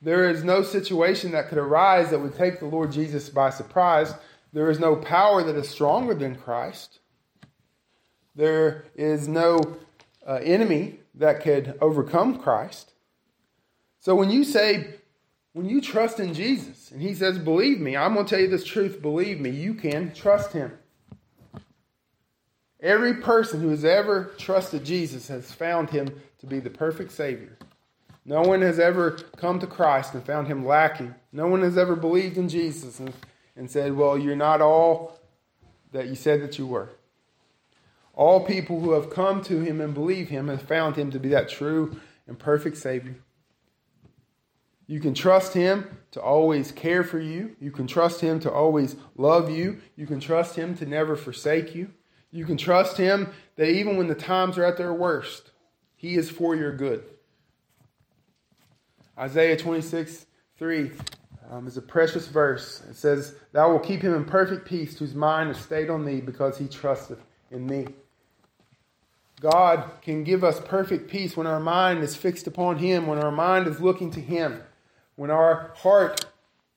There 0.00 0.28
is 0.28 0.44
no 0.44 0.62
situation 0.62 1.32
that 1.32 1.48
could 1.48 1.58
arise 1.58 2.10
that 2.10 2.20
would 2.20 2.36
take 2.36 2.60
the 2.60 2.66
Lord 2.66 2.92
Jesus 2.92 3.28
by 3.28 3.50
surprise. 3.50 4.14
There 4.52 4.70
is 4.70 4.78
no 4.78 4.96
power 4.96 5.42
that 5.42 5.56
is 5.56 5.68
stronger 5.68 6.14
than 6.14 6.36
Christ. 6.36 7.00
There 8.36 8.84
is 8.94 9.26
no 9.26 9.78
uh, 10.26 10.34
enemy 10.42 11.00
that 11.14 11.42
could 11.42 11.76
overcome 11.80 12.38
Christ. 12.38 12.92
So 13.98 14.14
when 14.14 14.30
you 14.30 14.44
say, 14.44 14.94
when 15.52 15.68
you 15.68 15.80
trust 15.80 16.20
in 16.20 16.32
Jesus, 16.32 16.92
and 16.92 17.02
He 17.02 17.14
says, 17.14 17.38
Believe 17.38 17.80
me, 17.80 17.96
I'm 17.96 18.14
going 18.14 18.26
to 18.26 18.30
tell 18.30 18.40
you 18.40 18.48
this 18.48 18.64
truth, 18.64 19.02
believe 19.02 19.40
me, 19.40 19.50
you 19.50 19.74
can 19.74 20.12
trust 20.14 20.52
Him. 20.52 20.78
Every 22.80 23.14
person 23.14 23.60
who 23.60 23.70
has 23.70 23.84
ever 23.84 24.32
trusted 24.38 24.84
Jesus 24.84 25.28
has 25.28 25.50
found 25.52 25.90
Him 25.90 26.20
to 26.38 26.46
be 26.46 26.60
the 26.60 26.70
perfect 26.70 27.12
Savior. 27.12 27.58
No 28.28 28.42
one 28.42 28.60
has 28.60 28.78
ever 28.78 29.12
come 29.38 29.58
to 29.60 29.66
Christ 29.66 30.12
and 30.12 30.22
found 30.22 30.48
him 30.48 30.66
lacking. 30.66 31.14
No 31.32 31.46
one 31.46 31.62
has 31.62 31.78
ever 31.78 31.96
believed 31.96 32.36
in 32.36 32.50
Jesus 32.50 33.00
and, 33.00 33.14
and 33.56 33.70
said, 33.70 33.96
Well, 33.96 34.18
you're 34.18 34.36
not 34.36 34.60
all 34.60 35.18
that 35.92 36.08
you 36.08 36.14
said 36.14 36.42
that 36.42 36.58
you 36.58 36.66
were. 36.66 36.90
All 38.12 38.44
people 38.44 38.80
who 38.80 38.92
have 38.92 39.08
come 39.08 39.42
to 39.44 39.60
him 39.60 39.80
and 39.80 39.94
believe 39.94 40.28
him 40.28 40.48
have 40.48 40.60
found 40.60 40.96
him 40.96 41.10
to 41.12 41.18
be 41.18 41.30
that 41.30 41.48
true 41.48 41.98
and 42.26 42.38
perfect 42.38 42.76
Savior. 42.76 43.16
You 44.86 45.00
can 45.00 45.14
trust 45.14 45.54
him 45.54 45.96
to 46.10 46.20
always 46.20 46.70
care 46.70 47.04
for 47.04 47.18
you. 47.18 47.56
You 47.58 47.70
can 47.70 47.86
trust 47.86 48.20
him 48.20 48.40
to 48.40 48.52
always 48.52 48.96
love 49.16 49.48
you. 49.48 49.80
You 49.96 50.06
can 50.06 50.20
trust 50.20 50.56
him 50.56 50.76
to 50.76 50.84
never 50.84 51.16
forsake 51.16 51.74
you. 51.74 51.92
You 52.30 52.44
can 52.44 52.56
trust 52.56 52.96
him 52.96 53.32
that 53.56 53.68
even 53.68 53.96
when 53.96 54.06
the 54.06 54.14
times 54.14 54.58
are 54.58 54.64
at 54.64 54.76
their 54.76 54.92
worst, 54.92 55.50
he 55.96 56.14
is 56.14 56.30
for 56.30 56.54
your 56.54 56.76
good. 56.76 57.04
Isaiah 59.18 59.56
26, 59.56 60.26
3 60.58 60.90
um, 61.50 61.66
is 61.66 61.76
a 61.76 61.82
precious 61.82 62.28
verse. 62.28 62.82
It 62.88 62.96
says, 62.96 63.34
Thou 63.52 63.72
will 63.72 63.80
keep 63.80 64.02
him 64.02 64.14
in 64.14 64.24
perfect 64.24 64.66
peace 64.66 64.98
whose 64.98 65.14
mind 65.14 65.50
is 65.50 65.58
stayed 65.58 65.90
on 65.90 66.04
thee 66.04 66.20
because 66.20 66.58
he 66.58 66.68
trusteth 66.68 67.20
in 67.50 67.66
me. 67.66 67.86
God 69.40 69.90
can 70.02 70.24
give 70.24 70.44
us 70.44 70.60
perfect 70.60 71.10
peace 71.10 71.36
when 71.36 71.46
our 71.46 71.60
mind 71.60 72.02
is 72.02 72.14
fixed 72.14 72.46
upon 72.46 72.78
him, 72.78 73.06
when 73.06 73.18
our 73.18 73.30
mind 73.30 73.66
is 73.66 73.80
looking 73.80 74.10
to 74.12 74.20
him. 74.20 74.62
When 75.16 75.30
our 75.30 75.72
heart 75.76 76.26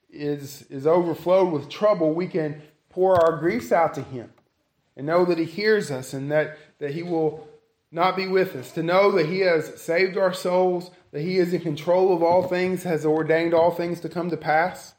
is, 0.10 0.64
is 0.70 0.88
overflowed 0.88 1.52
with 1.52 1.70
trouble, 1.70 2.14
we 2.14 2.28
can 2.28 2.62
pour 2.90 3.16
our 3.24 3.38
griefs 3.38 3.72
out 3.72 3.94
to 3.96 4.02
him 4.02 4.32
and 5.02 5.08
know 5.08 5.26
that 5.26 5.40
he 5.40 5.46
hears 5.46 5.90
us 5.90 6.14
and 6.14 6.32
that, 6.32 6.58
that 6.80 6.92
he 6.92 7.04
will 7.04 7.48
not 7.92 8.16
be 8.16 8.28
with 8.28 8.56
us. 8.56 8.72
To 8.74 8.84
know 8.84 9.12
that 9.12 9.26
he 9.26 9.40
has 9.40 9.82
saved 9.82 10.16
our 10.18 10.34
souls 10.34 10.92
that 11.12 11.22
He 11.22 11.38
is 11.38 11.54
in 11.54 11.62
control 11.62 12.14
of 12.14 12.24
all 12.24 12.44
things, 12.44 12.84
has 12.84 13.06
ordained 13.06 13.54
all 13.54 13.72
things 13.72 14.00
to 14.02 14.10
come 14.10 14.30
to 14.30 14.38
pass. 14.38 14.96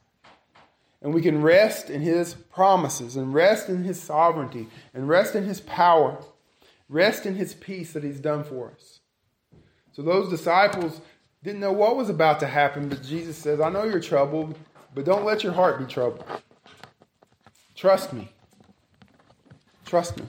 And 1.00 1.12
we 1.12 1.22
can 1.22 1.42
rest 1.42 1.90
in 1.90 2.02
His 2.02 2.34
promises 2.34 3.16
and 3.16 3.34
rest 3.34 3.68
in 3.68 3.82
His 3.82 4.00
sovereignty 4.00 4.68
and 4.94 5.08
rest 5.08 5.34
in 5.34 5.44
His 5.44 5.60
power, 5.60 6.18
rest 6.88 7.26
in 7.26 7.34
His 7.34 7.54
peace 7.54 7.92
that 7.94 8.04
He's 8.04 8.20
done 8.20 8.44
for 8.44 8.70
us. 8.70 9.00
So 9.92 10.02
those 10.02 10.30
disciples 10.30 11.00
didn't 11.42 11.60
know 11.60 11.72
what 11.72 11.96
was 11.96 12.08
about 12.08 12.40
to 12.40 12.46
happen, 12.46 12.88
but 12.88 13.02
Jesus 13.02 13.36
says, 13.36 13.60
I 13.60 13.68
know 13.68 13.84
you're 13.84 14.00
troubled, 14.00 14.56
but 14.94 15.04
don't 15.04 15.24
let 15.24 15.42
your 15.42 15.52
heart 15.52 15.78
be 15.78 15.86
troubled. 15.86 16.24
Trust 17.74 18.12
me. 18.12 18.30
Trust 19.92 20.16
me. 20.16 20.24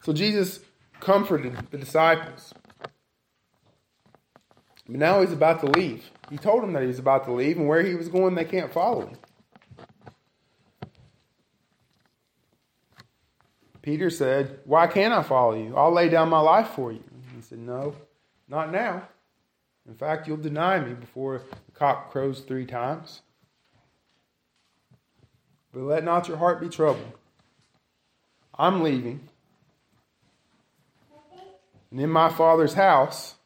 So 0.00 0.12
Jesus 0.12 0.60
comforted 1.00 1.56
the 1.72 1.78
disciples. 1.78 2.54
But 4.86 4.94
now 4.94 5.22
he's 5.22 5.32
about 5.32 5.58
to 5.62 5.66
leave. 5.66 6.08
He 6.30 6.36
told 6.36 6.62
them 6.62 6.72
that 6.74 6.82
he 6.82 6.86
was 6.86 7.00
about 7.00 7.24
to 7.24 7.32
leave, 7.32 7.56
and 7.56 7.66
where 7.66 7.82
he 7.82 7.96
was 7.96 8.06
going, 8.06 8.36
they 8.36 8.44
can't 8.44 8.72
follow 8.72 9.08
him. 9.08 9.16
Peter 13.82 14.08
said, 14.08 14.60
Why 14.64 14.86
can't 14.86 15.12
I 15.12 15.24
follow 15.24 15.54
you? 15.54 15.76
I'll 15.76 15.92
lay 15.92 16.08
down 16.08 16.28
my 16.28 16.38
life 16.38 16.68
for 16.68 16.92
you. 16.92 17.02
He 17.34 17.42
said, 17.42 17.58
No, 17.58 17.96
not 18.46 18.70
now. 18.70 19.08
In 19.88 19.96
fact, 19.96 20.28
you'll 20.28 20.36
deny 20.36 20.78
me 20.78 20.94
before 20.94 21.42
the 21.66 21.72
cock 21.72 22.12
crows 22.12 22.42
three 22.42 22.66
times. 22.66 23.22
But 25.74 25.82
let 25.82 26.04
not 26.04 26.28
your 26.28 26.36
heart 26.36 26.60
be 26.60 26.68
troubled. 26.68 27.14
I'm 28.60 28.82
leaving. 28.82 29.20
And 31.90 31.98
in 31.98 32.10
my 32.10 32.28
Father's 32.28 32.74
house 32.74 33.36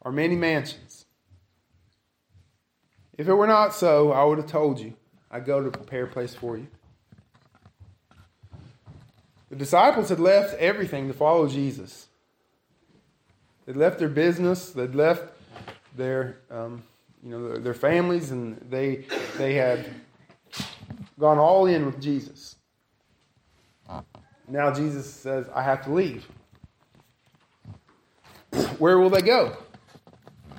are 0.00 0.10
many 0.10 0.34
mansions. 0.34 1.04
If 3.18 3.28
it 3.28 3.34
were 3.34 3.46
not 3.46 3.74
so, 3.74 4.12
I 4.12 4.24
would 4.24 4.38
have 4.38 4.46
told 4.46 4.80
you. 4.80 4.94
I 5.30 5.40
go 5.40 5.62
to 5.62 5.70
prepare 5.70 6.04
a 6.04 6.08
place 6.08 6.34
for 6.34 6.56
you. 6.56 6.68
The 9.50 9.56
disciples 9.56 10.08
had 10.08 10.18
left 10.18 10.54
everything 10.54 11.06
to 11.08 11.12
follow 11.12 11.46
Jesus. 11.48 12.08
They'd 13.66 13.76
left 13.76 13.98
their 13.98 14.08
business. 14.08 14.70
They'd 14.70 14.94
left 14.94 15.34
their, 15.94 16.38
um, 16.50 16.82
you 17.22 17.28
know, 17.28 17.56
their 17.58 17.74
families, 17.74 18.30
and 18.30 18.56
they 18.70 19.04
they 19.36 19.52
had 19.54 19.90
gone 21.18 21.38
all 21.38 21.66
in 21.66 21.84
with 21.84 22.00
Jesus. 22.00 22.56
Now 24.52 24.70
Jesus 24.70 25.10
says, 25.10 25.46
"I 25.54 25.62
have 25.62 25.82
to 25.84 25.92
leave." 25.92 26.26
Where 28.78 28.98
will 28.98 29.08
they 29.08 29.22
go? 29.22 29.56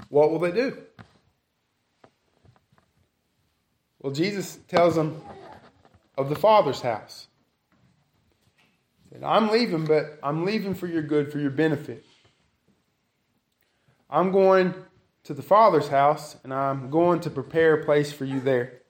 What 0.09 0.31
will 0.31 0.39
they 0.39 0.51
do? 0.51 0.77
Well, 3.99 4.11
Jesus 4.11 4.57
tells 4.67 4.95
them 4.95 5.21
of 6.17 6.29
the 6.29 6.35
Father's 6.35 6.81
house. 6.81 7.27
I'm 9.21 9.49
leaving, 9.49 9.85
but 9.85 10.17
I'm 10.23 10.43
leaving 10.43 10.73
for 10.73 10.87
your 10.87 11.03
good, 11.03 11.31
for 11.31 11.37
your 11.37 11.51
benefit. 11.51 12.03
I'm 14.09 14.31
going 14.31 14.73
to 15.25 15.35
the 15.35 15.43
Father's 15.43 15.89
house, 15.89 16.35
and 16.43 16.51
I'm 16.51 16.89
going 16.89 17.19
to 17.21 17.29
prepare 17.29 17.75
a 17.75 17.85
place 17.85 18.11
for 18.11 18.25
you 18.25 18.39
there. 18.39 18.81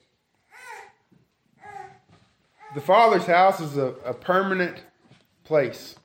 The 2.74 2.80
Father's 2.80 3.26
house 3.26 3.60
is 3.60 3.76
a, 3.76 3.94
a 4.04 4.14
permanent 4.14 4.82
place. 5.44 5.96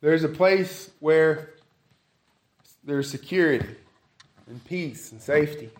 There's 0.00 0.24
a 0.24 0.28
place 0.28 0.90
where 1.00 1.54
there's 2.84 3.10
security 3.10 3.68
and 4.46 4.64
peace 4.64 5.12
and 5.12 5.20
safety. 5.20 5.70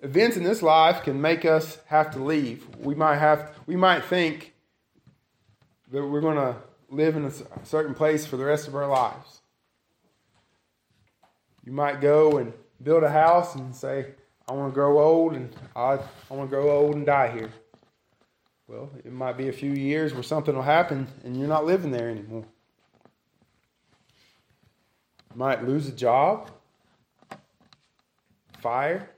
Events 0.00 0.38
in 0.38 0.44
this 0.44 0.62
life 0.62 1.02
can 1.02 1.20
make 1.20 1.44
us 1.44 1.78
have 1.86 2.10
to 2.12 2.18
leave. 2.18 2.66
We 2.78 2.94
might 2.94 3.18
have 3.18 3.54
we 3.66 3.76
might 3.76 4.04
think 4.04 4.54
that 5.92 6.02
we're 6.04 6.22
going 6.22 6.36
to 6.36 6.56
live 6.88 7.16
in 7.16 7.26
a 7.26 7.32
certain 7.64 7.94
place 7.94 8.24
for 8.24 8.36
the 8.36 8.44
rest 8.44 8.66
of 8.66 8.74
our 8.74 8.88
lives. 8.88 9.40
You 11.64 11.72
might 11.72 12.00
go 12.00 12.38
and 12.38 12.52
build 12.82 13.02
a 13.02 13.10
house 13.10 13.54
and 13.54 13.74
say, 13.74 14.06
I 14.50 14.52
want 14.52 14.72
to 14.72 14.74
grow 14.74 15.00
old 15.00 15.34
and 15.34 15.54
I, 15.76 16.00
I 16.28 16.34
want 16.34 16.50
to 16.50 16.56
grow 16.56 16.70
old 16.70 16.96
and 16.96 17.06
die 17.06 17.30
here. 17.30 17.50
Well, 18.66 18.90
it 19.04 19.12
might 19.12 19.36
be 19.36 19.48
a 19.48 19.52
few 19.52 19.70
years 19.70 20.12
where 20.12 20.24
something 20.24 20.56
will 20.56 20.62
happen 20.62 21.06
and 21.22 21.38
you're 21.38 21.48
not 21.48 21.66
living 21.66 21.92
there 21.92 22.10
anymore 22.10 22.44
might 25.34 25.64
lose 25.64 25.86
a 25.86 25.92
job, 25.92 26.50
fire, 28.60 29.08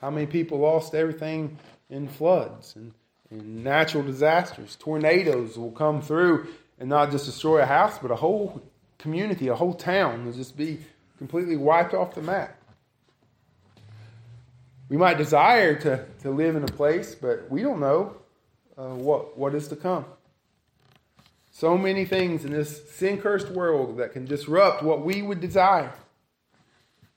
How 0.00 0.10
many 0.10 0.26
people 0.26 0.58
lost 0.58 0.94
everything 0.94 1.58
in 1.88 2.06
floods 2.06 2.76
and, 2.76 2.92
and 3.30 3.64
natural 3.64 4.02
disasters? 4.02 4.76
Tornadoes 4.76 5.56
will 5.56 5.70
come 5.70 6.02
through 6.02 6.48
and 6.78 6.90
not 6.90 7.10
just 7.10 7.24
destroy 7.24 7.62
a 7.62 7.66
house, 7.66 7.98
but 7.98 8.10
a 8.10 8.16
whole 8.16 8.62
community, 8.98 9.48
a 9.48 9.54
whole 9.54 9.74
town 9.74 10.26
will 10.26 10.32
just 10.32 10.56
be 10.56 10.80
completely 11.16 11.56
wiped 11.56 11.94
off 11.94 12.14
the 12.14 12.22
map. 12.22 12.61
We 14.88 14.96
might 14.96 15.18
desire 15.18 15.74
to, 15.80 16.04
to 16.22 16.30
live 16.30 16.56
in 16.56 16.64
a 16.64 16.68
place, 16.68 17.14
but 17.14 17.50
we 17.50 17.62
don't 17.62 17.80
know 17.80 18.16
uh, 18.76 18.88
what, 18.88 19.38
what 19.38 19.54
is 19.54 19.68
to 19.68 19.76
come. 19.76 20.04
So 21.50 21.76
many 21.76 22.04
things 22.04 22.44
in 22.44 22.52
this 22.52 22.90
sin 22.90 23.18
cursed 23.18 23.50
world 23.50 23.98
that 23.98 24.12
can 24.12 24.24
disrupt 24.24 24.82
what 24.82 25.04
we 25.04 25.22
would 25.22 25.40
desire. 25.40 25.92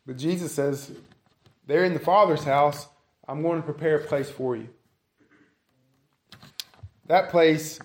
But 0.05 0.17
Jesus 0.17 0.53
says, 0.53 0.91
There 1.65 1.83
in 1.83 1.93
the 1.93 1.99
Father's 1.99 2.43
house, 2.43 2.87
I'm 3.27 3.41
going 3.41 3.61
to 3.61 3.65
prepare 3.65 3.95
a 3.95 4.03
place 4.03 4.29
for 4.29 4.55
you. 4.55 4.69
That 7.07 7.29
place 7.29 7.79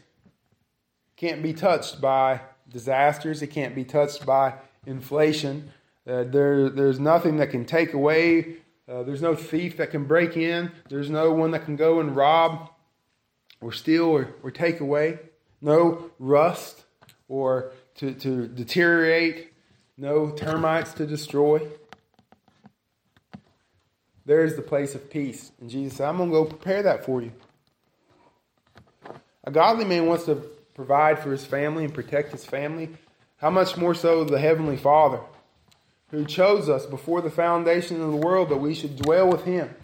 can't 1.16 1.42
be 1.42 1.52
touched 1.52 2.00
by 2.00 2.40
disasters, 2.68 3.42
it 3.42 3.48
can't 3.48 3.74
be 3.74 3.84
touched 3.84 4.24
by 4.24 4.54
inflation. 4.86 5.70
Uh, 6.06 6.24
there, 6.24 6.68
there's 6.68 6.98
nothing 6.98 7.36
that 7.36 7.50
can 7.50 7.64
take 7.64 7.92
away, 7.92 8.56
uh, 8.90 9.04
there's 9.04 9.22
no 9.22 9.36
thief 9.36 9.76
that 9.76 9.90
can 9.90 10.04
break 10.04 10.36
in, 10.36 10.72
there's 10.88 11.10
no 11.10 11.32
one 11.32 11.52
that 11.52 11.64
can 11.64 11.76
go 11.76 12.00
and 12.00 12.16
rob 12.16 12.70
or 13.60 13.72
steal 13.72 14.06
or, 14.06 14.34
or 14.42 14.50
take 14.50 14.80
away, 14.80 15.18
no 15.60 16.10
rust 16.18 16.82
or 17.28 17.72
to, 17.94 18.12
to 18.14 18.48
deteriorate, 18.48 19.52
no 19.96 20.30
termites 20.30 20.92
to 20.94 21.06
destroy. 21.06 21.60
There's 24.26 24.56
the 24.56 24.62
place 24.62 24.94
of 24.94 25.08
peace. 25.10 25.52
And 25.60 25.70
Jesus 25.70 25.98
said, 25.98 26.08
I'm 26.08 26.16
going 26.16 26.30
to 26.30 26.34
go 26.34 26.44
prepare 26.44 26.82
that 26.82 27.04
for 27.04 27.22
you. 27.22 27.32
A 29.44 29.50
godly 29.50 29.84
man 29.84 30.06
wants 30.06 30.24
to 30.24 30.36
provide 30.74 31.18
for 31.18 31.30
his 31.30 31.44
family 31.44 31.84
and 31.84 31.94
protect 31.94 32.32
his 32.32 32.44
family. 32.44 32.90
How 33.36 33.50
much 33.50 33.76
more 33.76 33.94
so 33.94 34.24
the 34.24 34.38
Heavenly 34.38 34.76
Father, 34.76 35.20
who 36.10 36.24
chose 36.24 36.68
us 36.68 36.86
before 36.86 37.20
the 37.20 37.30
foundation 37.30 38.00
of 38.00 38.10
the 38.10 38.26
world 38.26 38.48
that 38.48 38.56
we 38.56 38.74
should 38.74 38.96
dwell 38.96 39.28
with 39.28 39.44
him, 39.44 39.74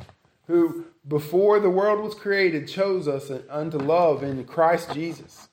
who 0.47 0.87
before 1.07 1.61
the 1.61 1.71
world 1.71 2.03
was 2.03 2.15
created 2.15 2.67
chose 2.67 3.07
us 3.07 3.31
unto 3.49 3.79
love 3.79 4.23
in 4.23 4.45
Christ 4.45 4.93
Jesus, 4.93 5.49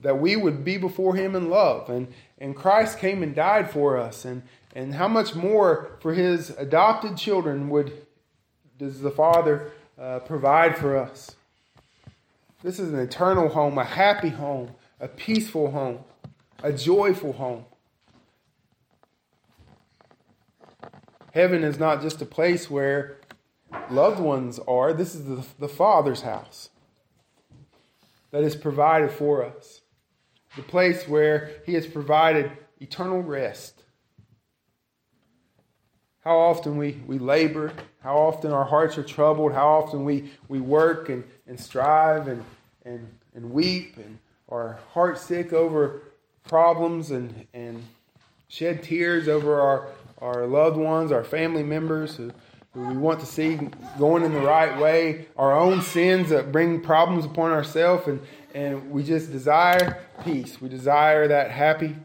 that 0.00 0.20
we 0.20 0.36
would 0.36 0.64
be 0.64 0.76
before 0.76 1.16
him 1.16 1.34
in 1.34 1.48
love. 1.48 1.88
And, 1.88 2.08
and 2.38 2.54
Christ 2.54 2.98
came 2.98 3.22
and 3.22 3.34
died 3.34 3.70
for 3.70 3.96
us. 3.96 4.24
And, 4.24 4.42
and 4.74 4.94
how 4.94 5.08
much 5.08 5.34
more 5.34 5.96
for 6.00 6.12
his 6.12 6.50
adopted 6.50 7.16
children 7.16 7.70
would 7.70 8.06
does 8.78 9.00
the 9.00 9.10
Father 9.10 9.72
uh, 9.98 10.20
provide 10.20 10.76
for 10.76 10.96
us? 10.96 11.34
This 12.62 12.78
is 12.78 12.92
an 12.92 12.98
eternal 12.98 13.48
home, 13.48 13.78
a 13.78 13.84
happy 13.84 14.28
home, 14.28 14.70
a 15.00 15.08
peaceful 15.08 15.70
home, 15.70 16.00
a 16.62 16.72
joyful 16.72 17.32
home. 17.32 17.64
Heaven 21.38 21.62
is 21.62 21.78
not 21.78 22.02
just 22.02 22.20
a 22.20 22.26
place 22.26 22.68
where 22.68 23.18
loved 23.90 24.18
ones 24.18 24.58
are, 24.66 24.92
this 24.92 25.14
is 25.14 25.24
the, 25.24 25.46
the 25.60 25.68
Father's 25.68 26.22
house 26.22 26.70
that 28.32 28.42
is 28.42 28.56
provided 28.56 29.12
for 29.12 29.44
us, 29.44 29.82
the 30.56 30.62
place 30.62 31.06
where 31.06 31.52
He 31.64 31.74
has 31.74 31.86
provided 31.86 32.50
eternal 32.80 33.22
rest. 33.22 33.84
How 36.24 36.36
often 36.36 36.76
we, 36.76 37.00
we 37.06 37.20
labor, 37.20 37.72
how 38.02 38.16
often 38.16 38.50
our 38.50 38.64
hearts 38.64 38.98
are 38.98 39.04
troubled, 39.04 39.52
how 39.52 39.68
often 39.68 40.04
we, 40.04 40.32
we 40.48 40.58
work 40.58 41.08
and, 41.08 41.22
and 41.46 41.60
strive 41.60 42.26
and, 42.26 42.44
and, 42.84 43.08
and 43.36 43.52
weep 43.52 43.96
and 43.96 44.18
are 44.48 44.80
heart 44.92 45.18
sick 45.18 45.52
over 45.52 46.02
problems 46.42 47.12
and, 47.12 47.46
and 47.54 47.84
shed 48.48 48.82
tears 48.82 49.28
over 49.28 49.60
our, 49.60 49.86
our 50.20 50.46
loved 50.46 50.76
ones, 50.76 51.12
our 51.12 51.24
family 51.24 51.62
members 51.62 52.16
who, 52.16 52.30
who 52.72 52.86
we 52.86 52.96
want 52.96 53.20
to 53.20 53.26
see 53.26 53.58
going 53.98 54.24
in 54.24 54.32
the 54.32 54.40
right 54.40 54.78
way, 54.78 55.26
our 55.36 55.56
own 55.58 55.82
sins 55.82 56.30
that 56.30 56.52
bring 56.52 56.80
problems 56.80 57.24
upon 57.24 57.50
ourselves, 57.50 58.06
and, 58.08 58.20
and 58.54 58.90
we 58.90 59.02
just 59.02 59.30
desire 59.30 60.00
peace. 60.24 60.60
We 60.60 60.68
desire 60.68 61.28
that 61.28 61.50
happy, 61.50 61.96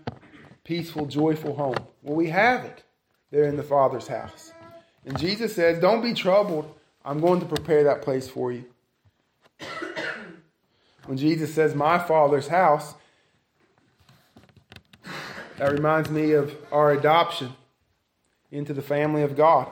peaceful, 0.63 1.05
joyful 1.05 1.55
home. 1.55 1.77
Well, 2.01 2.15
we 2.15 2.29
have 2.29 2.65
it. 2.65 2.83
They're 3.31 3.45
in 3.45 3.57
the 3.57 3.63
Father's 3.63 4.07
house. 4.07 4.51
And 5.05 5.17
Jesus 5.17 5.55
says, 5.55 5.79
Don't 5.79 6.01
be 6.01 6.13
troubled. 6.13 6.73
I'm 7.03 7.19
going 7.19 7.39
to 7.39 7.45
prepare 7.45 7.83
that 7.85 8.01
place 8.01 8.29
for 8.29 8.51
you. 8.51 8.65
when 11.05 11.17
Jesus 11.17 11.53
says, 11.53 11.75
My 11.75 11.99
Father's 11.99 12.47
house, 12.47 12.93
that 15.57 15.71
reminds 15.71 16.09
me 16.09 16.31
of 16.31 16.55
our 16.71 16.91
adoption 16.91 17.53
into 18.53 18.73
the 18.73 18.81
family 18.81 19.23
of 19.23 19.35
God. 19.35 19.67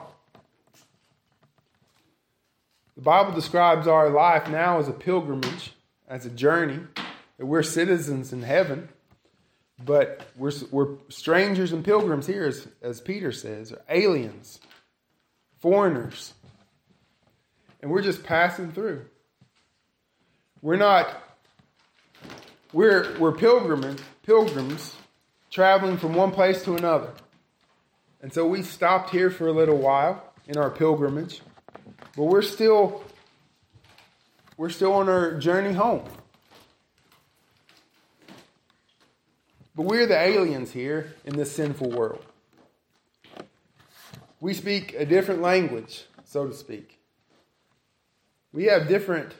The 2.96 3.02
Bible 3.02 3.32
describes 3.32 3.86
our 3.86 4.10
life 4.10 4.48
now 4.50 4.78
as 4.78 4.88
a 4.88 4.92
pilgrimage, 4.92 5.72
as 6.08 6.26
a 6.26 6.30
journey, 6.30 6.80
that 7.38 7.46
we're 7.46 7.62
citizens 7.62 8.32
in 8.32 8.42
heaven. 8.42 8.88
But 9.84 10.26
we're, 10.36 10.52
we're 10.70 10.96
strangers 11.08 11.72
and 11.72 11.84
pilgrims 11.84 12.26
here, 12.26 12.44
as, 12.44 12.68
as 12.82 13.00
Peter 13.00 13.32
says, 13.32 13.72
or 13.72 13.80
aliens, 13.88 14.60
foreigners. 15.60 16.34
And 17.80 17.90
we're 17.90 18.02
just 18.02 18.22
passing 18.22 18.70
through. 18.72 19.06
We're 20.60 20.76
not, 20.76 21.20
we're, 22.72 23.18
we're 23.18 23.32
pilgrims, 23.32 24.00
pilgrims 24.22 24.94
traveling 25.50 25.96
from 25.96 26.14
one 26.14 26.30
place 26.30 26.62
to 26.64 26.76
another. 26.76 27.10
And 28.22 28.32
so 28.32 28.46
we 28.46 28.62
stopped 28.62 29.10
here 29.10 29.30
for 29.30 29.48
a 29.48 29.52
little 29.52 29.76
while 29.76 30.32
in 30.46 30.56
our 30.56 30.70
pilgrimage, 30.70 31.42
but 32.16 32.24
we're 32.24 32.42
still, 32.42 33.04
we're 34.56 34.70
still 34.70 34.92
on 34.94 35.08
our 35.08 35.34
journey 35.34 35.72
home. 35.72 36.04
But 39.74 39.82
we're 39.82 40.06
the 40.06 40.18
aliens 40.18 40.70
here 40.70 41.14
in 41.24 41.36
this 41.36 41.50
sinful 41.50 41.90
world. 41.90 42.24
We 44.40 44.54
speak 44.54 44.94
a 44.94 45.04
different 45.04 45.42
language, 45.42 46.04
so 46.24 46.46
to 46.46 46.54
speak. 46.54 47.00
We 48.52 48.64
have 48.64 48.86
different 48.88 49.34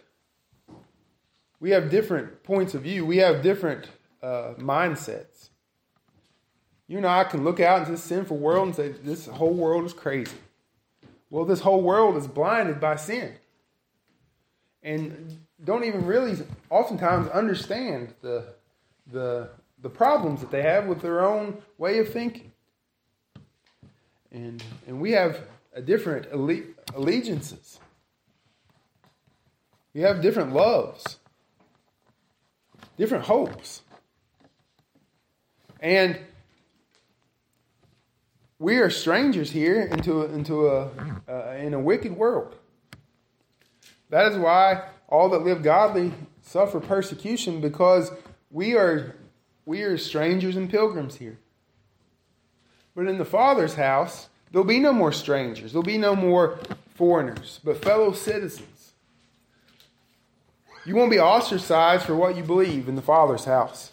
we 1.62 1.71
have 1.71 1.90
different 1.90 2.42
points 2.42 2.75
of 2.75 2.83
view. 2.83 3.07
We 3.07 3.18
have 3.18 3.40
different 3.40 3.88
uh, 4.21 4.55
mindsets. 4.59 5.51
You 6.92 7.00
know, 7.00 7.09
I 7.09 7.24
can 7.24 7.42
look 7.42 7.59
out 7.59 7.78
into 7.78 7.92
this 7.92 8.02
sinful 8.02 8.37
world 8.37 8.66
and 8.66 8.76
say, 8.76 8.88
this 8.90 9.24
whole 9.24 9.55
world 9.55 9.87
is 9.87 9.94
crazy. 9.94 10.37
Well, 11.31 11.46
this 11.46 11.61
whole 11.61 11.81
world 11.81 12.18
is 12.18 12.26
blinded 12.26 12.81
by 12.81 12.96
sin. 12.96 13.33
And 14.83 15.38
don't 15.64 15.85
even 15.85 16.05
really 16.05 16.37
oftentimes 16.68 17.31
understand 17.31 18.12
the, 18.20 18.44
the 19.11 19.48
the 19.81 19.88
problems 19.88 20.42
that 20.42 20.50
they 20.50 20.61
have 20.61 20.85
with 20.85 21.00
their 21.00 21.24
own 21.24 21.62
way 21.78 21.98
of 21.98 22.12
thinking. 22.12 22.52
And, 24.31 24.62
and 24.87 25.00
we 25.00 25.12
have 25.12 25.40
a 25.72 25.81
different 25.81 26.26
alle- 26.31 26.74
allegiances. 26.94 27.81
We 29.94 30.02
have 30.02 30.20
different 30.20 30.52
loves, 30.52 31.18
different 32.98 33.24
hopes. 33.24 33.81
And 35.81 36.18
we 38.62 38.79
are 38.79 38.90
strangers 38.90 39.51
here 39.51 39.83
into 39.83 40.22
into 40.22 40.68
a 40.68 40.88
uh, 41.29 41.57
in 41.59 41.75
a 41.75 41.81
wicked 41.81 42.16
world. 42.16 42.55
That 44.09 44.31
is 44.31 44.38
why 44.38 44.88
all 45.09 45.29
that 45.31 45.40
live 45.40 45.64
godly 45.64 46.12
suffer 46.42 46.79
persecution 46.79 47.61
because 47.61 48.12
we 48.51 48.77
are 48.77 49.16
we 49.66 49.83
are 49.83 49.98
strangers 49.98 50.55
and 50.55 50.70
pilgrims 50.70 51.16
here. 51.16 51.38
But 52.94 53.09
in 53.09 53.18
the 53.18 53.25
Father's 53.25 53.75
house, 53.75 54.29
there'll 54.53 54.66
be 54.66 54.79
no 54.79 54.92
more 54.92 55.12
strangers, 55.12 55.72
there'll 55.72 55.83
be 55.83 55.98
no 55.98 56.14
more 56.14 56.59
foreigners, 56.94 57.59
but 57.64 57.83
fellow 57.83 58.12
citizens. 58.12 58.92
You 60.85 60.94
won't 60.94 61.11
be 61.11 61.20
ostracized 61.20 62.05
for 62.05 62.14
what 62.14 62.37
you 62.37 62.42
believe 62.42 62.88
in 62.88 62.94
the 62.94 63.03
Father's 63.03 63.44
house. 63.44 63.91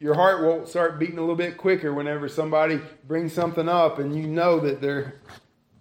Your 0.00 0.14
heart 0.14 0.42
will 0.42 0.66
start 0.66 0.98
beating 0.98 1.18
a 1.18 1.20
little 1.20 1.36
bit 1.36 1.56
quicker 1.56 1.92
whenever 1.92 2.28
somebody 2.28 2.80
brings 3.06 3.32
something 3.32 3.68
up 3.68 3.98
and 3.98 4.14
you 4.16 4.28
know 4.28 4.60
that 4.60 4.80
they're, 4.80 5.14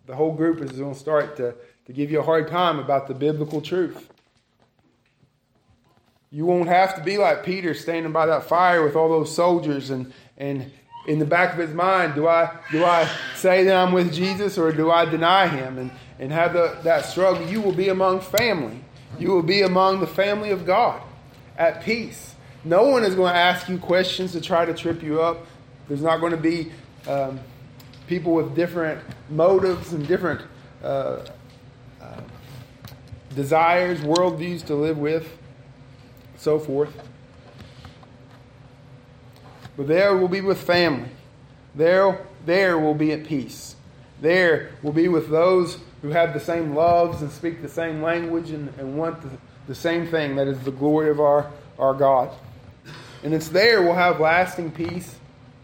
the 0.07 0.15
whole 0.15 0.33
group 0.33 0.59
is 0.61 0.71
going 0.71 0.93
to 0.93 0.99
start 0.99 1.37
to, 1.37 1.53
to 1.85 1.93
give 1.93 2.09
you 2.09 2.19
a 2.19 2.23
hard 2.23 2.47
time 2.47 2.79
about 2.79 3.07
the 3.07 3.13
biblical 3.13 3.61
truth. 3.61 4.09
You 6.31 6.45
won't 6.45 6.67
have 6.67 6.95
to 6.95 7.03
be 7.03 7.17
like 7.17 7.43
Peter 7.43 7.73
standing 7.73 8.11
by 8.11 8.25
that 8.25 8.45
fire 8.45 8.83
with 8.83 8.95
all 8.95 9.07
those 9.07 9.33
soldiers 9.33 9.91
and, 9.91 10.11
and 10.37 10.71
in 11.07 11.19
the 11.19 11.25
back 11.25 11.53
of 11.53 11.59
his 11.59 11.73
mind, 11.73 12.15
do 12.15 12.27
I, 12.27 12.53
do 12.71 12.83
I 12.83 13.09
say 13.35 13.63
that 13.63 13.75
I'm 13.75 13.93
with 13.93 14.13
Jesus 14.13 14.57
or 14.57 14.73
do 14.73 14.91
I 14.91 15.05
deny 15.05 15.47
him? 15.47 15.77
And, 15.77 15.91
and 16.19 16.31
have 16.31 16.53
the, 16.53 16.77
that 16.83 17.05
struggle. 17.05 17.47
You 17.47 17.61
will 17.61 17.71
be 17.71 17.89
among 17.89 18.21
family. 18.21 18.83
You 19.17 19.31
will 19.31 19.43
be 19.43 19.61
among 19.61 19.99
the 19.99 20.07
family 20.07 20.51
of 20.51 20.65
God 20.65 21.01
at 21.57 21.83
peace. 21.83 22.35
No 22.63 22.87
one 22.87 23.03
is 23.03 23.15
going 23.15 23.33
to 23.33 23.39
ask 23.39 23.69
you 23.69 23.77
questions 23.77 24.31
to 24.33 24.41
try 24.41 24.65
to 24.65 24.73
trip 24.73 25.01
you 25.01 25.21
up. 25.21 25.45
There's 25.87 26.01
not 26.01 26.19
going 26.19 26.31
to 26.31 26.37
be 26.37 26.71
um, 27.07 27.39
people 28.07 28.33
with 28.33 28.55
different 28.55 29.01
motives 29.29 29.93
and 29.93 30.07
different 30.07 30.41
uh, 30.83 31.25
uh, 32.01 32.21
desires, 33.35 33.99
worldviews 33.99 34.65
to 34.65 34.75
live 34.75 34.97
with, 34.97 35.37
so 36.37 36.59
forth. 36.59 36.93
But 39.75 39.87
there 39.87 40.17
will 40.17 40.27
be 40.27 40.41
with 40.41 40.59
family. 40.59 41.09
There, 41.75 42.25
there 42.45 42.79
will 42.79 42.95
be 42.95 43.11
at 43.11 43.25
peace. 43.25 43.75
There 44.19 44.71
will 44.81 44.93
be 44.93 45.07
with 45.07 45.29
those 45.29 45.77
who 46.01 46.09
have 46.09 46.33
the 46.33 46.39
same 46.39 46.73
loves 46.73 47.21
and 47.21 47.31
speak 47.31 47.61
the 47.61 47.69
same 47.69 48.01
language 48.01 48.49
and, 48.49 48.73
and 48.79 48.97
want 48.97 49.21
the, 49.21 49.29
the 49.67 49.75
same 49.75 50.07
thing 50.07 50.35
that 50.35 50.47
is 50.47 50.59
the 50.61 50.71
glory 50.71 51.09
of 51.09 51.19
our, 51.19 51.51
our 51.77 51.93
God. 51.93 52.31
And 53.23 53.33
it's 53.33 53.49
there 53.49 53.81
we'll 53.81 53.95
have 53.95 54.19
lasting 54.19 54.71
peace 54.71 55.15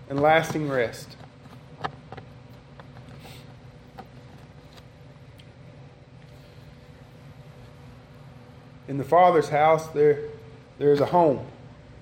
and 0.09 0.19
lasting 0.19 0.69
rest. 0.69 1.15
In 8.87 8.97
the 8.97 9.03
Father's 9.03 9.49
house, 9.49 9.87
there, 9.89 10.29
there's 10.77 10.99
a 10.99 11.05
home. 11.05 11.45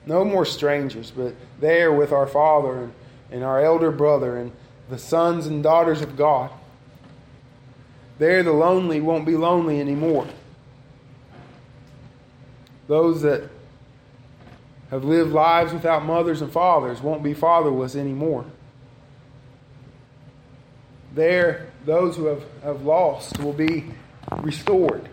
No 0.06 0.26
more 0.26 0.46
strangers, 0.46 1.12
but 1.12 1.36
there 1.60 1.92
with 1.92 2.12
our 2.12 2.28
Father 2.28 2.84
and, 2.84 2.94
and 3.30 3.44
our 3.44 3.64
elder 3.64 3.92
brother 3.92 4.38
and 4.38 4.52
the 4.90 4.98
sons 4.98 5.46
and 5.46 5.62
daughters 5.62 6.02
of 6.02 6.18
God. 6.18 6.50
There, 8.18 8.44
the 8.44 8.52
lonely 8.52 9.00
won't 9.00 9.26
be 9.26 9.38
lonely 9.38 9.80
anymore. 9.80 10.28
Those 12.88 13.22
that 13.22 13.50
have 14.92 15.06
lived 15.06 15.32
lives 15.32 15.74
without 15.74 16.06
mothers 16.06 16.42
and 16.42 16.52
fathers 16.52 17.02
won't 17.02 17.24
be 17.24 17.34
fatherless 17.34 17.96
anymore. 17.96 18.46
There, 21.16 21.68
those 21.86 22.18
who 22.18 22.26
have, 22.26 22.44
have 22.62 22.84
lost 22.84 23.40
will 23.40 23.54
be 23.54 23.86
restored. 24.38 25.10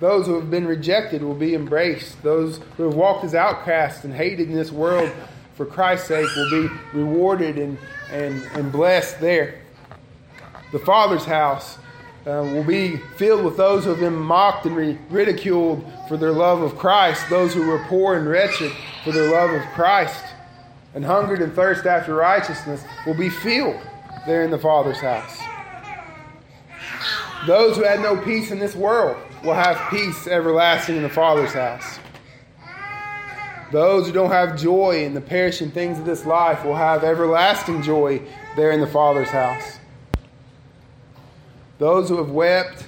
Those 0.00 0.26
who 0.26 0.34
have 0.40 0.50
been 0.50 0.66
rejected 0.66 1.22
will 1.22 1.34
be 1.34 1.54
embraced. 1.54 2.22
Those 2.22 2.60
who 2.76 2.84
have 2.84 2.94
walked 2.94 3.24
as 3.24 3.34
outcasts 3.34 4.04
and 4.04 4.12
hated 4.12 4.48
in 4.48 4.54
this 4.54 4.72
world 4.72 5.10
for 5.54 5.64
Christ's 5.64 6.08
sake 6.08 6.28
will 6.34 6.50
be 6.50 6.74
rewarded 6.92 7.58
and, 7.58 7.78
and, 8.10 8.42
and 8.54 8.72
blessed 8.72 9.20
there. 9.20 9.60
The 10.72 10.78
Father's 10.80 11.24
house 11.24 11.78
uh, 12.26 12.42
will 12.42 12.64
be 12.64 12.96
filled 13.16 13.44
with 13.44 13.56
those 13.56 13.84
who 13.84 13.90
have 13.90 14.00
been 14.00 14.14
mocked 14.14 14.64
and 14.66 14.98
ridiculed 15.10 15.84
for 16.08 16.16
their 16.16 16.32
love 16.32 16.62
of 16.62 16.76
Christ, 16.76 17.28
those 17.28 17.52
who 17.52 17.66
were 17.66 17.84
poor 17.86 18.16
and 18.16 18.28
wretched 18.28 18.72
for 19.04 19.12
their 19.12 19.30
love 19.30 19.50
of 19.50 19.62
Christ, 19.74 20.24
and 20.94 21.04
hungered 21.04 21.42
and 21.42 21.52
thirst 21.52 21.84
after 21.84 22.14
righteousness 22.14 22.82
will 23.06 23.14
be 23.14 23.28
filled 23.28 23.80
there 24.26 24.42
in 24.42 24.50
the 24.50 24.58
Father's 24.58 25.00
house. 25.00 25.38
Those 27.46 27.76
who 27.76 27.84
had 27.84 28.00
no 28.00 28.16
peace 28.16 28.50
in 28.50 28.58
this 28.58 28.74
world 28.74 29.18
will 29.42 29.52
have 29.54 29.90
peace 29.90 30.26
everlasting 30.26 30.96
in 30.96 31.02
the 31.02 31.10
Father's 31.10 31.52
house. 31.52 31.98
Those 33.70 34.06
who 34.06 34.12
don't 34.12 34.30
have 34.30 34.58
joy 34.58 35.04
in 35.04 35.12
the 35.12 35.20
perishing 35.20 35.70
things 35.70 35.98
of 35.98 36.06
this 36.06 36.24
life 36.24 36.64
will 36.64 36.76
have 36.76 37.04
everlasting 37.04 37.82
joy 37.82 38.22
there 38.56 38.70
in 38.70 38.80
the 38.80 38.86
Father's 38.86 39.28
house. 39.28 39.78
Those 41.78 42.08
who 42.08 42.18
have 42.18 42.30
wept, 42.30 42.86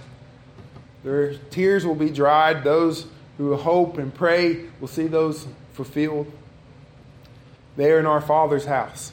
their 1.03 1.35
tears 1.35 1.85
will 1.85 1.95
be 1.95 2.11
dried. 2.11 2.65
Those 2.65 3.07
who 3.39 3.55
hope 3.57 3.99
and 3.99 4.15
pray 4.15 4.67
will 4.81 4.89
see 4.89 5.07
those 5.07 5.47
fulfilled. 5.73 6.31
They 7.77 7.93
are 7.93 7.99
in 7.99 8.07
our 8.07 8.21
Father's 8.21 8.65
house. 8.65 9.13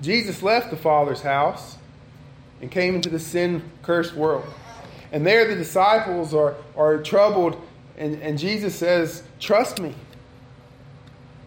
Jesus 0.00 0.42
left 0.42 0.70
the 0.70 0.76
Father's 0.76 1.22
house 1.22 1.76
and 2.60 2.70
came 2.70 2.94
into 2.94 3.08
the 3.08 3.18
sin 3.18 3.62
cursed 3.82 4.14
world. 4.14 4.46
And 5.10 5.26
there 5.26 5.46
the 5.48 5.56
disciples 5.56 6.34
are, 6.34 6.54
are 6.76 6.98
troubled, 6.98 7.60
and, 7.96 8.20
and 8.22 8.38
Jesus 8.38 8.74
says, 8.74 9.22
Trust 9.40 9.80
me. 9.80 9.94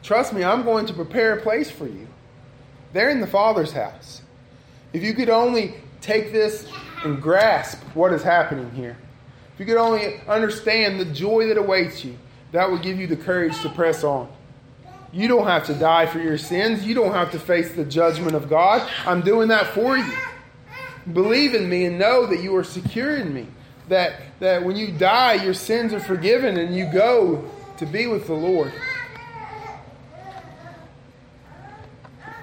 Trust 0.04 0.34
me, 0.34 0.44
I'm 0.44 0.64
going 0.64 0.88
to 0.88 0.94
prepare 0.94 1.38
a 1.38 1.42
place 1.42 1.70
for 1.70 1.86
you. 1.86 2.08
They're 2.92 3.10
in 3.10 3.22
the 3.22 3.28
Father's 3.28 3.72
house. 3.72 4.22
If 4.94 5.04
you 5.04 5.14
could 5.14 5.30
only 5.30 5.76
take 6.02 6.32
this 6.32 6.68
and 7.04 7.22
grasp 7.22 7.80
what 7.94 8.14
is 8.14 8.24
happening 8.24 8.70
here, 8.72 8.98
if 9.54 9.60
you 9.60 9.66
could 9.66 9.78
only 9.78 10.20
understand 10.28 11.00
the 11.00 11.06
joy 11.06 11.48
that 11.48 11.58
awaits 11.58 12.04
you, 12.04 12.18
that 12.52 12.70
would 12.70 12.82
give 12.82 13.00
you 13.00 13.08
the 13.08 13.16
courage 13.16 13.60
to 13.62 13.70
press 13.70 14.04
on. 14.04 14.30
You 15.14 15.28
don't 15.28 15.48
have 15.48 15.66
to 15.66 15.74
die 15.74 16.06
for 16.06 16.20
your 16.20 16.38
sins. 16.38 16.86
You 16.86 16.96
don't 16.96 17.14
have 17.14 17.32
to 17.32 17.40
face 17.40 17.74
the 17.74 17.84
judgment 17.84 18.34
of 18.34 18.50
God. 18.50 18.90
I'm 19.06 19.22
doing 19.22 19.50
that 19.50 19.68
for 19.68 19.98
you. 19.98 20.14
Believe 21.12 21.54
in 21.54 21.70
me 21.70 21.86
and 21.86 22.00
know 22.00 22.26
that 22.28 22.42
you 22.42 22.56
are 22.56 22.64
secure 22.64 23.18
in 23.18 23.34
me. 23.34 23.48
That, 23.90 24.22
that 24.40 24.64
when 24.64 24.78
you 24.78 24.92
die, 24.92 25.44
your 25.44 25.54
sins 25.54 25.94
are 25.94 26.00
forgiven 26.00 26.58
and 26.58 26.76
you 26.76 26.86
go 26.86 27.50
to 27.78 27.86
be 27.86 28.08
with 28.08 28.28
the 28.28 28.34
Lord. 28.34 28.72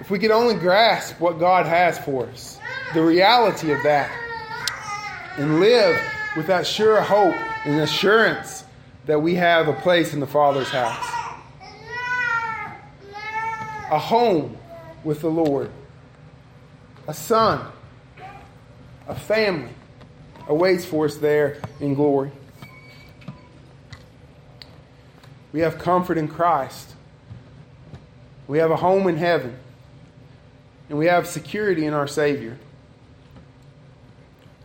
If 0.09 0.13
we 0.13 0.19
could 0.19 0.31
only 0.31 0.55
grasp 0.55 1.21
what 1.21 1.39
God 1.39 1.67
has 1.67 1.99
for 1.99 2.25
us, 2.29 2.59
the 2.95 3.03
reality 3.03 3.73
of 3.73 3.83
that, 3.83 4.11
and 5.37 5.61
live 5.61 6.01
with 6.35 6.47
that 6.47 6.67
sure 6.67 7.03
hope 7.03 7.35
and 7.67 7.79
assurance 7.83 8.65
that 9.05 9.21
we 9.21 9.35
have 9.35 9.69
a 9.69 9.75
place 9.75 10.15
in 10.15 10.21
the 10.21 10.27
Father's 10.27 10.71
house, 10.71 11.05
a 13.91 13.99
home 13.99 14.57
with 15.05 15.21
the 15.21 15.29
Lord, 15.29 15.71
a 17.07 17.13
son 17.13 17.71
a 19.09 19.15
family 19.15 19.75
awaits 20.49 20.87
for 20.87 21.05
us 21.05 21.17
there 21.17 21.61
in 21.81 21.93
glory. 21.93 22.33
We 25.53 25.61
have 25.61 25.77
comfort 25.79 26.17
in 26.17 26.29
Christ. 26.29 26.95
We 28.47 28.57
have 28.57 28.71
a 28.71 28.77
home 28.77 29.07
in 29.07 29.19
heaven. 29.19 29.59
And 30.89 30.99
we 30.99 31.07
have 31.07 31.27
security 31.27 31.85
in 31.87 31.93
our 31.93 32.07
Savior. 32.07 32.59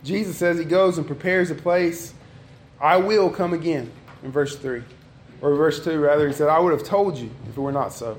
Jesus 0.02 0.36
says 0.36 0.58
he 0.58 0.64
goes 0.64 0.98
and 0.98 1.06
prepares 1.06 1.50
a 1.50 1.54
place. 1.54 2.14
I 2.80 2.96
will 2.96 3.30
come 3.30 3.52
again, 3.52 3.90
in 4.22 4.30
verse 4.30 4.56
3. 4.56 4.82
Or 5.40 5.54
verse 5.54 5.82
2, 5.84 5.98
rather. 5.98 6.26
He 6.26 6.34
said, 6.34 6.48
I 6.48 6.58
would 6.58 6.72
have 6.72 6.84
told 6.84 7.16
you 7.16 7.30
if 7.48 7.56
it 7.56 7.60
were 7.60 7.72
not 7.72 7.92
so. 7.92 8.18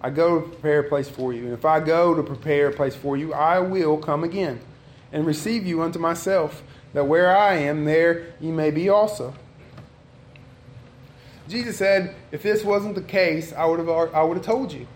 I 0.00 0.10
go 0.10 0.40
to 0.40 0.48
prepare 0.48 0.80
a 0.80 0.88
place 0.88 1.08
for 1.08 1.32
you. 1.32 1.44
And 1.44 1.52
if 1.52 1.64
I 1.64 1.80
go 1.80 2.14
to 2.14 2.22
prepare 2.22 2.68
a 2.68 2.72
place 2.72 2.94
for 2.94 3.16
you, 3.16 3.32
I 3.32 3.60
will 3.60 3.98
come 3.98 4.24
again 4.24 4.60
and 5.12 5.26
receive 5.26 5.66
you 5.66 5.82
unto 5.82 5.98
myself, 5.98 6.62
that 6.94 7.06
where 7.06 7.36
I 7.36 7.54
am, 7.54 7.84
there 7.84 8.34
ye 8.40 8.50
may 8.50 8.70
be 8.70 8.88
also. 8.88 9.34
Jesus 11.48 11.76
said, 11.76 12.14
if 12.30 12.42
this 12.42 12.64
wasn't 12.64 12.94
the 12.94 13.02
case, 13.02 13.52
I 13.52 13.66
would 13.66 13.78
have, 13.78 13.88
I 13.88 14.22
would 14.22 14.38
have 14.38 14.46
told 14.46 14.72
you. 14.72 14.86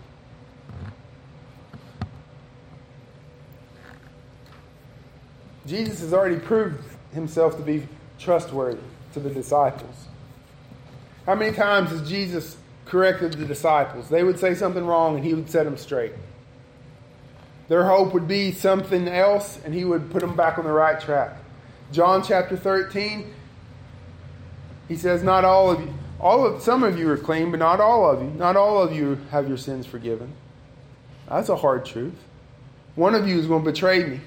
Jesus 5.67 5.99
has 5.99 6.13
already 6.13 6.39
proved 6.39 6.81
himself 7.13 7.57
to 7.57 7.63
be 7.63 7.87
trustworthy 8.17 8.81
to 9.13 9.19
the 9.19 9.29
disciples. 9.29 10.07
How 11.25 11.35
many 11.35 11.55
times 11.55 11.89
has 11.89 12.07
Jesus 12.07 12.55
corrected 12.85 13.33
the 13.33 13.45
disciples? 13.45 14.07
They 14.07 14.23
would 14.23 14.39
say 14.39 14.55
something 14.55 14.85
wrong 14.85 15.17
and 15.17 15.25
he 15.25 15.33
would 15.33 15.49
set 15.49 15.65
them 15.65 15.77
straight. 15.77 16.13
Their 17.67 17.85
hope 17.85 18.13
would 18.13 18.29
be 18.29 18.53
something 18.53 19.09
else, 19.09 19.59
and 19.65 19.73
he 19.73 19.83
would 19.83 20.09
put 20.09 20.21
them 20.21 20.37
back 20.37 20.57
on 20.57 20.63
the 20.63 20.71
right 20.71 20.99
track. 21.01 21.35
John 21.91 22.23
chapter 22.23 22.55
13, 22.55 23.33
he 24.87 24.95
says, 24.95 25.21
Not 25.21 25.43
all 25.43 25.71
of 25.71 25.81
you, 25.81 25.93
all 26.19 26.45
of 26.45 26.61
some 26.61 26.83
of 26.83 26.97
you 26.97 27.09
are 27.09 27.17
clean, 27.17 27.51
but 27.51 27.59
not 27.59 27.81
all 27.81 28.09
of 28.09 28.21
you. 28.21 28.29
Not 28.29 28.55
all 28.55 28.81
of 28.81 28.95
you 28.95 29.19
have 29.31 29.47
your 29.47 29.57
sins 29.57 29.85
forgiven. 29.85 30.33
That's 31.29 31.49
a 31.49 31.57
hard 31.57 31.85
truth. 31.85 32.15
One 32.95 33.13
of 33.13 33.27
you 33.27 33.37
is 33.37 33.47
going 33.47 33.65
to 33.65 33.71
betray 33.71 34.03
me. 34.03 34.21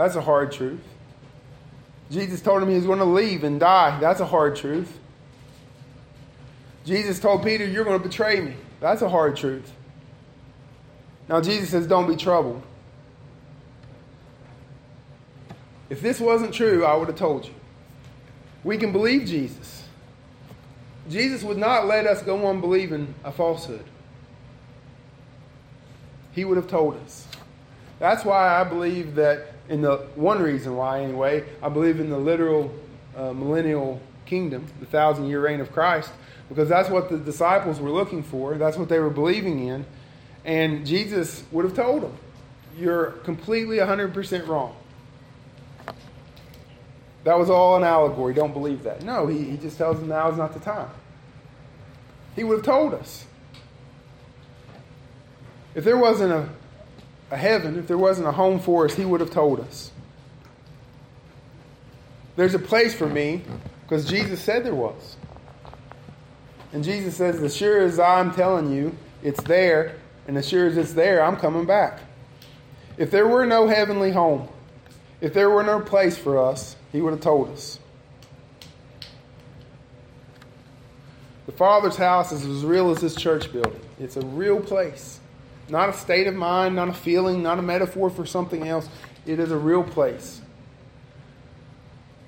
That's 0.00 0.16
a 0.16 0.22
hard 0.22 0.50
truth. 0.50 0.80
Jesus 2.10 2.40
told 2.40 2.62
him 2.62 2.70
he 2.70 2.74
was 2.74 2.86
going 2.86 3.00
to 3.00 3.04
leave 3.04 3.44
and 3.44 3.60
die. 3.60 4.00
That's 4.00 4.20
a 4.20 4.24
hard 4.24 4.56
truth. 4.56 4.98
Jesus 6.86 7.20
told 7.20 7.42
Peter, 7.42 7.66
You're 7.66 7.84
going 7.84 8.00
to 8.00 8.08
betray 8.08 8.40
me. 8.40 8.54
That's 8.80 9.02
a 9.02 9.10
hard 9.10 9.36
truth. 9.36 9.70
Now, 11.28 11.42
Jesus 11.42 11.68
says, 11.68 11.86
Don't 11.86 12.08
be 12.08 12.16
troubled. 12.16 12.62
If 15.90 16.00
this 16.00 16.18
wasn't 16.18 16.54
true, 16.54 16.82
I 16.82 16.96
would 16.96 17.08
have 17.08 17.18
told 17.18 17.44
you. 17.44 17.52
We 18.64 18.78
can 18.78 18.92
believe 18.92 19.28
Jesus. 19.28 19.84
Jesus 21.10 21.42
would 21.42 21.58
not 21.58 21.84
let 21.84 22.06
us 22.06 22.22
go 22.22 22.46
on 22.46 22.62
believing 22.62 23.14
a 23.22 23.30
falsehood. 23.30 23.84
he 26.32 26.46
would 26.46 26.56
have 26.56 26.68
told 26.68 26.96
us. 27.04 27.28
That's 27.98 28.24
why 28.24 28.58
I 28.58 28.64
believe 28.64 29.16
that, 29.16 29.52
in 29.70 29.82
the 29.82 29.98
one 30.16 30.42
reason 30.42 30.76
why, 30.76 31.00
anyway, 31.00 31.44
I 31.62 31.68
believe 31.68 32.00
in 32.00 32.10
the 32.10 32.18
literal 32.18 32.74
uh, 33.16 33.32
millennial 33.32 34.00
kingdom, 34.26 34.66
the 34.80 34.86
thousand 34.86 35.28
year 35.28 35.40
reign 35.40 35.60
of 35.60 35.72
Christ, 35.72 36.10
because 36.48 36.68
that's 36.68 36.90
what 36.90 37.08
the 37.08 37.16
disciples 37.16 37.80
were 37.80 37.90
looking 37.90 38.24
for. 38.24 38.56
That's 38.56 38.76
what 38.76 38.88
they 38.88 38.98
were 38.98 39.10
believing 39.10 39.68
in. 39.68 39.86
And 40.44 40.84
Jesus 40.84 41.44
would 41.52 41.64
have 41.64 41.74
told 41.74 42.02
them, 42.02 42.16
You're 42.76 43.12
completely 43.22 43.76
100% 43.76 44.48
wrong. 44.48 44.74
That 47.22 47.38
was 47.38 47.48
all 47.48 47.76
an 47.76 47.84
allegory. 47.84 48.34
Don't 48.34 48.52
believe 48.52 48.82
that. 48.82 49.02
No, 49.02 49.28
he, 49.28 49.44
he 49.44 49.56
just 49.56 49.78
tells 49.78 50.00
them 50.00 50.08
now 50.08 50.30
is 50.30 50.38
not 50.38 50.52
the 50.52 50.60
time. 50.60 50.90
He 52.34 52.42
would 52.42 52.56
have 52.56 52.64
told 52.64 52.94
us. 52.94 53.26
If 55.74 55.84
there 55.84 55.96
wasn't 55.96 56.32
a, 56.32 56.48
a 57.30 57.36
heaven, 57.36 57.78
if 57.78 57.86
there 57.86 57.98
wasn't 57.98 58.26
a 58.26 58.32
home 58.32 58.58
for 58.58 58.84
us, 58.84 58.94
he 58.94 59.04
would 59.04 59.20
have 59.20 59.30
told 59.30 59.60
us. 59.60 59.90
There's 62.36 62.54
a 62.54 62.58
place 62.58 62.94
for 62.94 63.06
me 63.06 63.42
because 63.82 64.04
Jesus 64.06 64.40
said 64.40 64.64
there 64.64 64.74
was. 64.74 65.16
And 66.72 66.84
Jesus 66.84 67.16
says, 67.16 67.42
As 67.42 67.56
sure 67.56 67.82
as 67.82 67.98
I'm 67.98 68.32
telling 68.32 68.72
you, 68.72 68.96
it's 69.22 69.42
there, 69.42 69.96
and 70.26 70.36
as 70.38 70.48
sure 70.48 70.66
as 70.66 70.76
it's 70.76 70.92
there, 70.92 71.22
I'm 71.22 71.36
coming 71.36 71.66
back. 71.66 72.00
If 72.96 73.10
there 73.10 73.26
were 73.26 73.46
no 73.46 73.66
heavenly 73.66 74.12
home, 74.12 74.48
if 75.20 75.34
there 75.34 75.50
were 75.50 75.62
no 75.62 75.80
place 75.80 76.16
for 76.16 76.38
us, 76.38 76.76
he 76.92 77.00
would 77.00 77.12
have 77.12 77.20
told 77.20 77.50
us. 77.50 77.78
The 81.46 81.52
Father's 81.52 81.96
house 81.96 82.32
is 82.32 82.44
as 82.44 82.64
real 82.64 82.90
as 82.90 82.98
this 83.00 83.14
church 83.14 83.52
building. 83.52 83.80
It's 83.98 84.16
a 84.16 84.24
real 84.24 84.60
place. 84.60 85.20
Not 85.70 85.88
a 85.88 85.92
state 85.92 86.26
of 86.26 86.34
mind, 86.34 86.76
not 86.76 86.88
a 86.88 86.92
feeling, 86.92 87.42
not 87.42 87.58
a 87.58 87.62
metaphor 87.62 88.10
for 88.10 88.26
something 88.26 88.66
else. 88.66 88.88
It 89.26 89.38
is 89.38 89.50
a 89.50 89.56
real 89.56 89.84
place. 89.84 90.40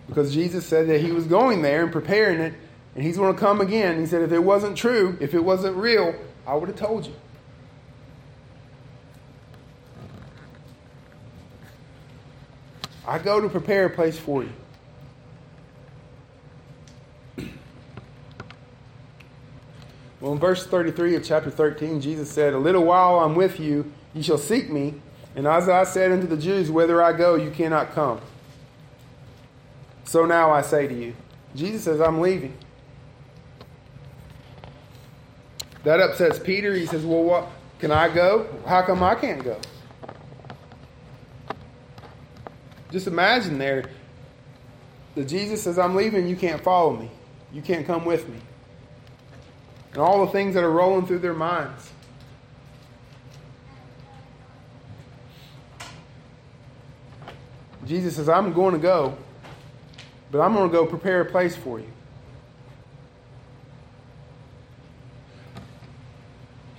Because 0.07 0.33
Jesus 0.33 0.66
said 0.66 0.88
that 0.88 1.00
he 1.00 1.11
was 1.11 1.26
going 1.26 1.62
there 1.62 1.83
and 1.83 1.92
preparing 1.92 2.40
it, 2.40 2.55
and 2.94 3.02
he's 3.05 3.16
going 3.16 3.35
to 3.35 3.40
come 3.40 3.61
again. 3.61 3.98
He 3.98 4.07
said, 4.07 4.22
if 4.22 4.33
it 4.33 4.38
wasn't 4.38 4.76
true, 4.76 5.16
if 5.20 5.35
it 5.35 5.42
wasn't 5.42 5.76
real, 5.76 6.14
I 6.46 6.55
would 6.55 6.68
have 6.68 6.78
told 6.78 7.07
you. 7.07 7.14
I 13.07 13.18
go 13.18 13.40
to 13.40 13.48
prepare 13.48 13.87
a 13.87 13.90
place 13.90 14.18
for 14.18 14.44
you. 14.44 14.52
Well, 20.22 20.35
in 20.35 20.38
verse 20.38 20.64
33 20.64 21.16
of 21.16 21.24
chapter 21.24 21.50
13, 21.50 22.00
Jesus 22.00 22.30
said, 22.30 22.54
A 22.54 22.58
little 22.58 22.85
while 22.85 23.18
I'm 23.18 23.35
with 23.35 23.58
you, 23.58 23.92
you 24.14 24.22
shall 24.22 24.38
seek 24.38 24.70
me. 24.70 24.94
And 25.35 25.48
as 25.48 25.68
I 25.68 25.82
said 25.82 26.12
unto 26.12 26.28
the 26.28 26.37
Jews, 26.37 26.70
Whither 26.70 27.02
I 27.02 27.12
go, 27.12 27.35
you 27.35 27.50
cannot 27.50 27.90
come. 27.92 28.20
So 30.04 30.24
now 30.24 30.52
I 30.52 30.62
say 30.62 30.87
to 30.87 30.94
you, 30.94 31.14
Jesus 31.56 31.82
says, 31.82 32.00
I'm 32.00 32.20
leaving. 32.20 32.56
That 35.82 35.98
upsets 35.98 36.38
Peter. 36.38 36.72
He 36.72 36.87
says, 36.87 37.04
Well, 37.04 37.24
what? 37.24 37.48
Can 37.80 37.90
I 37.90 38.08
go? 38.08 38.46
How 38.64 38.82
come 38.82 39.02
I 39.02 39.16
can't 39.16 39.42
go? 39.42 39.58
Just 42.92 43.08
imagine 43.08 43.58
there 43.58 43.90
that 45.16 45.26
Jesus 45.26 45.62
says, 45.62 45.80
I'm 45.80 45.96
leaving, 45.96 46.28
you 46.28 46.37
can't 46.37 46.62
follow 46.62 46.94
me. 46.94 47.11
You 47.52 47.61
can't 47.61 47.85
come 47.85 48.04
with 48.04 48.28
me 48.28 48.38
and 49.92 50.00
all 50.00 50.24
the 50.24 50.33
things 50.33 50.55
that 50.55 50.64
are 50.64 50.70
rolling 50.70 51.07
through 51.07 51.18
their 51.18 51.35
minds. 51.35 51.90
Jesus 57.87 58.16
says, 58.16 58.28
I'm 58.28 58.52
going 58.52 58.72
to 58.72 58.81
go, 58.81 59.16
but 60.31 60.40
I'm 60.40 60.55
going 60.55 60.70
to 60.70 60.72
go 60.72 60.87
prepare 60.87 61.20
a 61.20 61.24
place 61.24 61.57
for 61.57 61.78
you. 61.78 61.88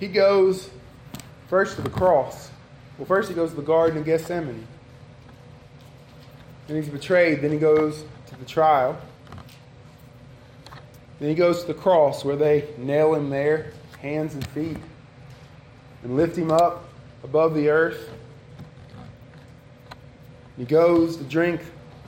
He 0.00 0.08
goes 0.08 0.70
first 1.48 1.76
to 1.76 1.82
the 1.82 1.90
cross. 1.90 2.50
Well, 2.98 3.06
first 3.06 3.28
he 3.28 3.34
goes 3.34 3.50
to 3.50 3.56
the 3.56 3.62
Garden 3.62 3.98
of 3.98 4.04
Gethsemane. 4.04 4.66
Then 6.66 6.76
he's 6.76 6.88
betrayed. 6.88 7.42
Then 7.42 7.52
he 7.52 7.58
goes 7.58 8.04
to 8.26 8.36
the 8.36 8.44
trial. 8.44 8.98
Then 11.18 11.28
he 11.28 11.34
goes 11.34 11.62
to 11.62 11.66
the 11.68 11.74
cross 11.74 12.24
where 12.24 12.36
they 12.36 12.68
nail 12.78 13.14
him 13.14 13.30
there, 13.30 13.72
hands 14.00 14.34
and 14.34 14.46
feet, 14.48 14.78
and 16.02 16.16
lift 16.16 16.36
him 16.36 16.50
up 16.50 16.88
above 17.22 17.54
the 17.54 17.68
earth. 17.68 18.10
He 20.56 20.64
goes 20.64 21.16
to 21.16 21.24
drink 21.24 21.60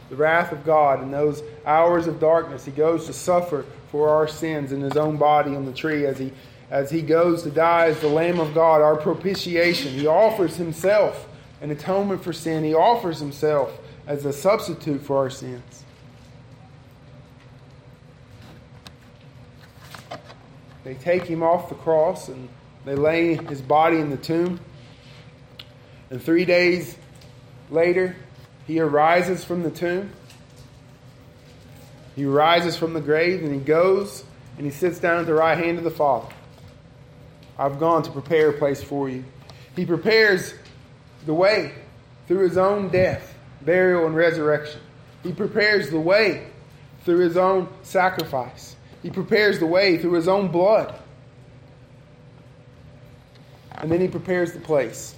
the 0.09 0.17
wrath 0.17 0.53
of 0.53 0.65
God 0.65 1.03
in 1.03 1.11
those 1.11 1.43
hours 1.65 2.07
of 2.07 2.21
darkness. 2.21 2.65
He 2.65 2.71
goes 2.71 3.07
to 3.07 3.13
suffer 3.13 3.65
for 3.91 4.09
our 4.09 4.29
sins 4.29 4.73
in 4.73 4.81
his 4.81 4.97
own 4.97 5.17
body 5.17 5.57
on 5.57 5.65
the 5.65 5.73
tree 5.73 6.07
as 6.07 6.19
he 6.19 6.33
as 6.71 6.91
he 6.91 7.01
goes 7.01 7.45
to 7.45 7.51
die 7.51 7.87
as 7.87 8.01
the 8.01 8.09
Lamb 8.09 8.41
of 8.41 8.53
God, 8.53 8.83
our 8.83 8.97
propitiation. 8.97 9.93
He 9.93 10.07
offers 10.07 10.57
himself 10.57 11.29
an 11.61 11.71
atonement 11.71 12.25
for 12.25 12.33
sin. 12.33 12.65
He 12.65 12.75
offers 12.75 13.21
himself 13.21 13.79
as 14.07 14.25
a 14.25 14.33
substitute 14.33 15.01
for 15.01 15.17
our 15.17 15.31
sins. 15.31 15.85
They 20.87 20.95
take 20.95 21.25
him 21.25 21.43
off 21.43 21.69
the 21.69 21.75
cross 21.75 22.29
and 22.29 22.49
they 22.85 22.95
lay 22.95 23.35
his 23.35 23.61
body 23.61 23.99
in 23.99 24.09
the 24.09 24.17
tomb. 24.17 24.61
And 26.11 26.23
three 26.23 26.45
days 26.45 26.97
later, 27.73 28.15
he 28.69 28.79
arises 28.79 29.43
from 29.43 29.65
the 29.65 29.71
tomb. 29.73 30.13
He 32.15 32.25
rises 32.25 32.77
from 32.77 32.93
the 32.93 33.01
grave 33.01 33.43
and 33.43 33.53
he 33.53 33.59
goes 33.59 34.23
and 34.59 34.65
he 34.65 34.71
sits 34.71 35.01
down 35.01 35.19
at 35.19 35.27
the 35.27 35.35
right 35.35 35.59
hand 35.59 35.79
of 35.79 35.83
the 35.83 35.91
Father. 35.91 36.33
I've 37.59 37.81
gone 37.81 38.05
to 38.05 38.13
prepare 38.13 38.51
a 38.51 38.53
place 38.53 38.81
for 38.81 39.09
you. 39.09 39.25
He 39.75 39.85
prepares 39.85 40.55
the 41.25 41.35
way 41.35 41.75
through 42.29 42.49
his 42.49 42.57
own 42.57 42.91
death, 42.91 43.35
burial, 43.63 44.07
and 44.07 44.15
resurrection. 44.15 44.81
He 45.25 45.33
prepares 45.33 45.91
the 45.91 45.99
way 45.99 46.47
through 47.05 47.19
his 47.19 47.37
own 47.37 47.69
sacrifice. 47.83 48.76
He 49.03 49.11
prepares 49.11 49.59
the 49.59 49.67
way 49.67 49.99
through 49.99 50.13
his 50.13 50.29
own 50.29 50.49
blood. 50.49 50.95
And 53.73 53.91
then 53.91 54.01
he 54.01 54.09
prepares 54.09 54.53
the 54.53 54.61
place 54.61 55.15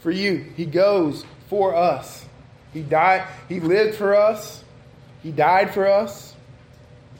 for 0.00 0.10
you. 0.10 0.44
He 0.56 0.66
goes 0.66 1.24
for 1.48 1.74
us. 1.74 2.24
He 2.72 2.82
died, 2.82 3.26
he 3.48 3.60
lived 3.60 3.96
for 3.96 4.14
us. 4.14 4.64
He 5.22 5.30
died 5.30 5.72
for 5.72 5.86
us. 5.86 6.34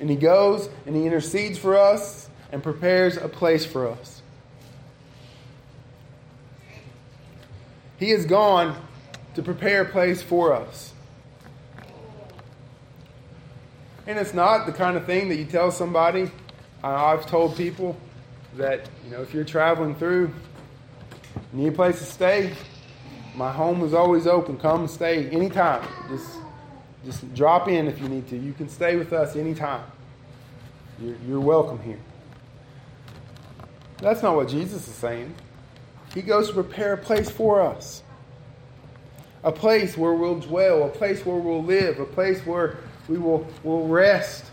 And 0.00 0.08
he 0.08 0.16
goes 0.16 0.68
and 0.86 0.94
he 0.94 1.06
intercedes 1.06 1.58
for 1.58 1.76
us 1.76 2.28
and 2.52 2.62
prepares 2.62 3.16
a 3.16 3.28
place 3.28 3.64
for 3.64 3.88
us. 3.88 4.22
He 7.98 8.10
has 8.10 8.26
gone 8.26 8.80
to 9.34 9.42
prepare 9.42 9.82
a 9.82 9.84
place 9.84 10.22
for 10.22 10.52
us. 10.52 10.92
And 14.08 14.18
it's 14.18 14.32
not 14.32 14.64
the 14.64 14.72
kind 14.72 14.96
of 14.96 15.04
thing 15.04 15.28
that 15.28 15.36
you 15.36 15.44
tell 15.44 15.70
somebody. 15.70 16.30
I've 16.82 17.26
told 17.26 17.58
people 17.58 17.94
that, 18.56 18.88
you 19.04 19.10
know, 19.10 19.20
if 19.20 19.34
you're 19.34 19.44
traveling 19.44 19.94
through, 19.94 20.32
need 21.52 21.68
a 21.68 21.72
place 21.72 21.98
to 21.98 22.06
stay, 22.06 22.54
my 23.34 23.52
home 23.52 23.84
is 23.84 23.92
always 23.92 24.26
open. 24.26 24.56
Come 24.56 24.80
and 24.80 24.90
stay 24.90 25.28
anytime. 25.28 25.86
Just, 26.08 26.38
just 27.04 27.34
drop 27.34 27.68
in 27.68 27.86
if 27.86 28.00
you 28.00 28.08
need 28.08 28.26
to. 28.28 28.38
You 28.38 28.54
can 28.54 28.70
stay 28.70 28.96
with 28.96 29.12
us 29.12 29.36
anytime. 29.36 29.84
You're, 30.98 31.16
you're 31.28 31.40
welcome 31.40 31.78
here. 31.82 32.00
That's 33.98 34.22
not 34.22 34.34
what 34.36 34.48
Jesus 34.48 34.88
is 34.88 34.94
saying. 34.94 35.34
He 36.14 36.22
goes 36.22 36.48
to 36.48 36.54
prepare 36.54 36.94
a 36.94 36.96
place 36.96 37.28
for 37.28 37.60
us. 37.60 38.02
A 39.44 39.52
place 39.52 39.98
where 39.98 40.14
we'll 40.14 40.40
dwell, 40.40 40.84
a 40.84 40.88
place 40.88 41.26
where 41.26 41.36
we'll 41.36 41.62
live, 41.62 42.00
a 42.00 42.06
place 42.06 42.40
where 42.46 42.78
we 43.08 43.18
will 43.18 43.46
will 43.62 43.88
rest. 43.88 44.44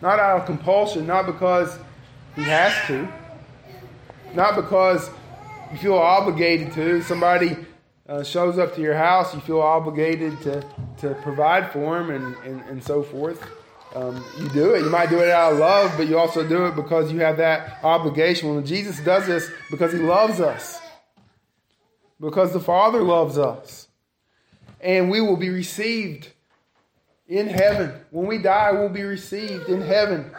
Not 0.00 0.18
out 0.18 0.40
of 0.40 0.46
compulsion, 0.46 1.06
not 1.06 1.26
because 1.26 1.78
he 2.36 2.42
has 2.42 2.72
to, 2.88 3.08
not 4.34 4.56
because 4.56 5.08
you 5.72 5.78
feel 5.78 5.94
obligated 5.94 6.72
to. 6.74 7.02
Somebody 7.02 7.56
uh, 8.08 8.22
shows 8.22 8.58
up 8.58 8.74
to 8.74 8.80
your 8.80 8.94
house, 8.94 9.34
you 9.34 9.40
feel 9.40 9.60
obligated 9.60 10.40
to, 10.42 10.64
to 10.98 11.14
provide 11.22 11.72
for 11.72 11.98
them 11.98 12.10
and, 12.10 12.36
and, 12.44 12.60
and 12.68 12.84
so 12.84 13.02
forth. 13.02 13.42
Um, 13.94 14.24
you 14.38 14.48
do 14.48 14.74
it. 14.74 14.80
You 14.80 14.90
might 14.90 15.08
do 15.08 15.20
it 15.20 15.30
out 15.30 15.52
of 15.52 15.58
love, 15.58 15.92
but 15.96 16.08
you 16.08 16.18
also 16.18 16.46
do 16.46 16.66
it 16.66 16.74
because 16.74 17.12
you 17.12 17.20
have 17.20 17.36
that 17.36 17.78
obligation. 17.84 18.54
When 18.54 18.66
Jesus 18.66 18.98
does 19.00 19.26
this 19.26 19.48
because 19.70 19.92
he 19.92 20.00
loves 20.00 20.40
us, 20.40 20.80
because 22.20 22.52
the 22.52 22.60
Father 22.60 23.02
loves 23.02 23.38
us, 23.38 23.88
and 24.80 25.10
we 25.10 25.20
will 25.20 25.36
be 25.36 25.48
received 25.48 26.33
in 27.28 27.48
heaven. 27.48 27.92
When 28.10 28.26
we 28.26 28.38
die, 28.38 28.72
we'll 28.72 28.88
be 28.88 29.02
received 29.02 29.68
in 29.68 29.80
heaven, 29.80 30.30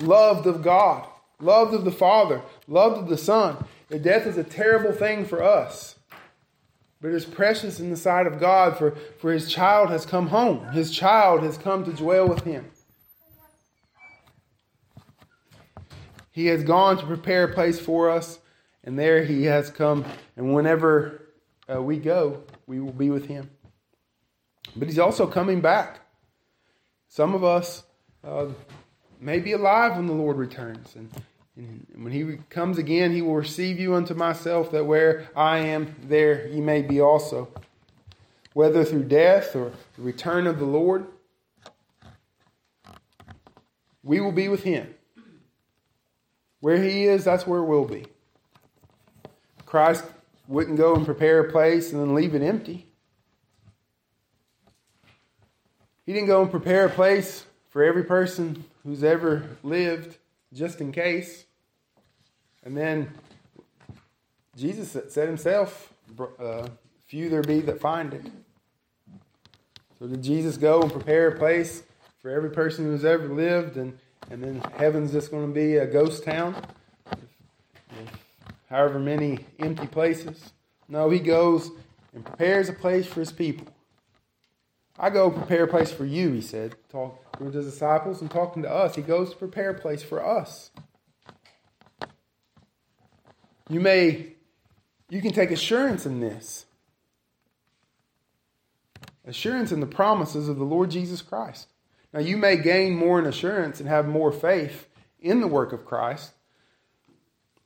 loved 0.00 0.46
of 0.46 0.62
God, 0.62 1.06
loved 1.40 1.74
of 1.74 1.84
the 1.84 1.92
Father, 1.92 2.42
loved 2.68 2.98
of 2.98 3.08
the 3.08 3.18
Son. 3.18 3.64
that 3.88 4.02
death 4.02 4.26
is 4.26 4.36
a 4.36 4.44
terrible 4.44 4.92
thing 4.92 5.24
for 5.24 5.42
us. 5.42 5.96
But 7.00 7.12
it's 7.12 7.24
precious 7.24 7.80
in 7.80 7.90
the 7.90 7.96
sight 7.96 8.26
of 8.26 8.38
God, 8.38 8.76
for, 8.76 8.90
for 9.18 9.32
his 9.32 9.50
child 9.50 9.88
has 9.88 10.04
come 10.04 10.28
home. 10.28 10.70
His 10.72 10.90
child 10.90 11.42
has 11.42 11.56
come 11.56 11.84
to 11.84 11.92
dwell 11.92 12.28
with 12.28 12.44
him. 12.44 12.70
He 16.30 16.46
has 16.46 16.62
gone 16.62 16.98
to 16.98 17.06
prepare 17.06 17.44
a 17.44 17.54
place 17.54 17.80
for 17.80 18.10
us, 18.10 18.38
and 18.84 18.98
there 18.98 19.24
he 19.24 19.44
has 19.44 19.70
come. 19.70 20.04
And 20.36 20.54
whenever 20.54 21.26
uh, 21.72 21.82
we 21.82 21.96
go, 21.96 22.42
we 22.66 22.80
will 22.80 22.92
be 22.92 23.10
with 23.10 23.26
him. 23.26 23.50
But 24.76 24.88
he's 24.88 24.98
also 24.98 25.26
coming 25.26 25.60
back. 25.60 26.00
Some 27.10 27.34
of 27.34 27.42
us 27.42 27.82
uh, 28.22 28.46
may 29.20 29.40
be 29.40 29.50
alive 29.52 29.96
when 29.96 30.06
the 30.06 30.12
Lord 30.12 30.36
returns. 30.36 30.94
And, 30.94 31.10
and 31.56 32.04
when 32.04 32.12
he 32.12 32.38
comes 32.48 32.78
again, 32.78 33.12
he 33.12 33.20
will 33.20 33.34
receive 33.34 33.80
you 33.80 33.96
unto 33.96 34.14
myself, 34.14 34.70
that 34.70 34.86
where 34.86 35.28
I 35.34 35.58
am, 35.58 35.96
there 36.04 36.46
ye 36.46 36.60
may 36.60 36.82
be 36.82 37.00
also. 37.00 37.48
Whether 38.52 38.84
through 38.84 39.04
death 39.04 39.56
or 39.56 39.72
the 39.96 40.02
return 40.02 40.46
of 40.46 40.60
the 40.60 40.64
Lord, 40.64 41.06
we 44.04 44.20
will 44.20 44.32
be 44.32 44.48
with 44.48 44.62
him. 44.62 44.94
Where 46.60 46.80
he 46.80 47.06
is, 47.06 47.24
that's 47.24 47.44
where 47.44 47.62
we'll 47.62 47.86
be. 47.86 48.06
Christ 49.66 50.04
wouldn't 50.46 50.76
go 50.76 50.94
and 50.94 51.04
prepare 51.04 51.40
a 51.40 51.50
place 51.50 51.90
and 51.92 52.00
then 52.00 52.14
leave 52.14 52.36
it 52.36 52.42
empty. 52.42 52.86
He 56.06 56.12
didn't 56.12 56.28
go 56.28 56.42
and 56.42 56.50
prepare 56.50 56.86
a 56.86 56.90
place 56.90 57.44
for 57.70 57.82
every 57.84 58.04
person 58.04 58.64
who's 58.84 59.04
ever 59.04 59.44
lived, 59.62 60.18
just 60.52 60.80
in 60.80 60.92
case. 60.92 61.44
And 62.64 62.76
then 62.76 63.12
Jesus 64.56 64.96
said 65.12 65.28
himself, 65.28 65.92
uh, 66.38 66.68
Few 67.06 67.28
there 67.28 67.42
be 67.42 67.60
that 67.62 67.80
find 67.80 68.14
it. 68.14 68.26
So 69.98 70.06
did 70.06 70.22
Jesus 70.22 70.56
go 70.56 70.80
and 70.80 70.92
prepare 70.92 71.28
a 71.28 71.36
place 71.36 71.82
for 72.22 72.30
every 72.30 72.50
person 72.50 72.84
who's 72.84 73.04
ever 73.04 73.28
lived, 73.28 73.76
and, 73.76 73.98
and 74.30 74.42
then 74.42 74.62
heaven's 74.76 75.10
just 75.10 75.30
going 75.30 75.46
to 75.46 75.52
be 75.52 75.76
a 75.76 75.86
ghost 75.86 76.24
town? 76.24 76.54
however 78.70 78.98
many 78.98 79.44
empty 79.58 79.86
places. 79.86 80.52
No, 80.88 81.10
he 81.10 81.18
goes 81.18 81.70
and 82.14 82.24
prepares 82.24 82.68
a 82.68 82.72
place 82.72 83.06
for 83.06 83.20
his 83.20 83.32
people. 83.32 83.66
I 85.00 85.10
go 85.10 85.30
prepare 85.30 85.64
a 85.64 85.68
place 85.68 85.90
for 85.90 86.04
you, 86.04 86.32
he 86.32 86.42
said, 86.42 86.76
talking 86.90 87.16
to 87.38 87.56
his 87.56 87.64
disciples 87.64 88.20
and 88.20 88.30
talking 88.30 88.62
to 88.62 88.70
us. 88.70 88.94
He 88.94 89.02
goes 89.02 89.30
to 89.30 89.36
prepare 89.36 89.70
a 89.70 89.78
place 89.78 90.02
for 90.02 90.24
us. 90.24 90.70
You 93.70 93.80
may, 93.80 94.34
you 95.08 95.22
can 95.22 95.32
take 95.32 95.50
assurance 95.50 96.04
in 96.04 96.20
this. 96.20 96.66
Assurance 99.26 99.72
in 99.72 99.80
the 99.80 99.86
promises 99.86 100.48
of 100.48 100.58
the 100.58 100.64
Lord 100.64 100.90
Jesus 100.90 101.22
Christ. 101.22 101.68
Now, 102.12 102.20
you 102.20 102.36
may 102.36 102.56
gain 102.56 102.94
more 102.94 103.18
in 103.18 103.26
assurance 103.26 103.80
and 103.80 103.88
have 103.88 104.06
more 104.06 104.32
faith 104.32 104.88
in 105.20 105.40
the 105.40 105.46
work 105.46 105.72
of 105.72 105.86
Christ 105.86 106.32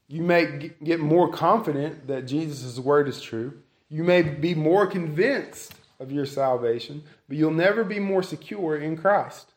you 0.06 0.22
may 0.22 0.70
get 0.82 1.00
more 1.00 1.30
confident 1.30 2.06
that 2.08 2.26
Jesus' 2.26 2.78
word 2.78 3.08
is 3.08 3.20
true. 3.20 3.60
You 3.88 4.04
may 4.04 4.22
be 4.22 4.54
more 4.54 4.86
convinced 4.86 5.74
of 6.00 6.12
your 6.12 6.26
salvation, 6.26 7.02
but 7.28 7.36
you'll 7.36 7.50
never 7.50 7.84
be 7.84 7.98
more 7.98 8.22
secure 8.22 8.76
in 8.76 8.96
Christ. 8.96 9.52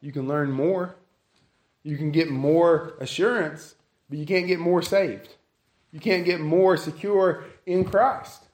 You 0.00 0.12
can 0.12 0.28
learn 0.28 0.50
more. 0.50 0.96
You 1.82 1.96
can 1.96 2.10
get 2.10 2.30
more 2.30 2.94
assurance, 3.00 3.74
but 4.08 4.18
you 4.18 4.26
can't 4.26 4.46
get 4.46 4.58
more 4.58 4.82
saved. 4.82 5.34
You 5.92 6.00
can't 6.00 6.24
get 6.24 6.40
more 6.40 6.76
secure 6.76 7.44
in 7.66 7.84
Christ. 7.84 8.44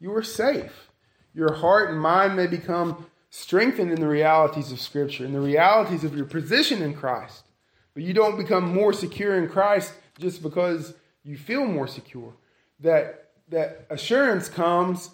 You 0.00 0.14
are 0.14 0.22
safe. 0.22 0.90
Your 1.34 1.54
heart 1.54 1.90
and 1.90 2.00
mind 2.00 2.36
may 2.36 2.46
become 2.46 3.06
strengthened 3.30 3.92
in 3.92 4.00
the 4.00 4.08
realities 4.08 4.72
of 4.72 4.80
Scripture, 4.80 5.24
in 5.24 5.32
the 5.32 5.40
realities 5.40 6.04
of 6.04 6.16
your 6.16 6.26
position 6.26 6.82
in 6.82 6.94
Christ. 6.94 7.44
But 7.94 8.02
you 8.02 8.12
don't 8.12 8.36
become 8.36 8.72
more 8.72 8.92
secure 8.92 9.36
in 9.36 9.48
Christ 9.48 9.92
just 10.18 10.42
because 10.42 10.94
you 11.24 11.36
feel 11.36 11.66
more 11.66 11.86
secure. 11.86 12.32
That 12.80 13.28
that 13.50 13.86
assurance 13.90 14.48
comes 14.48 15.10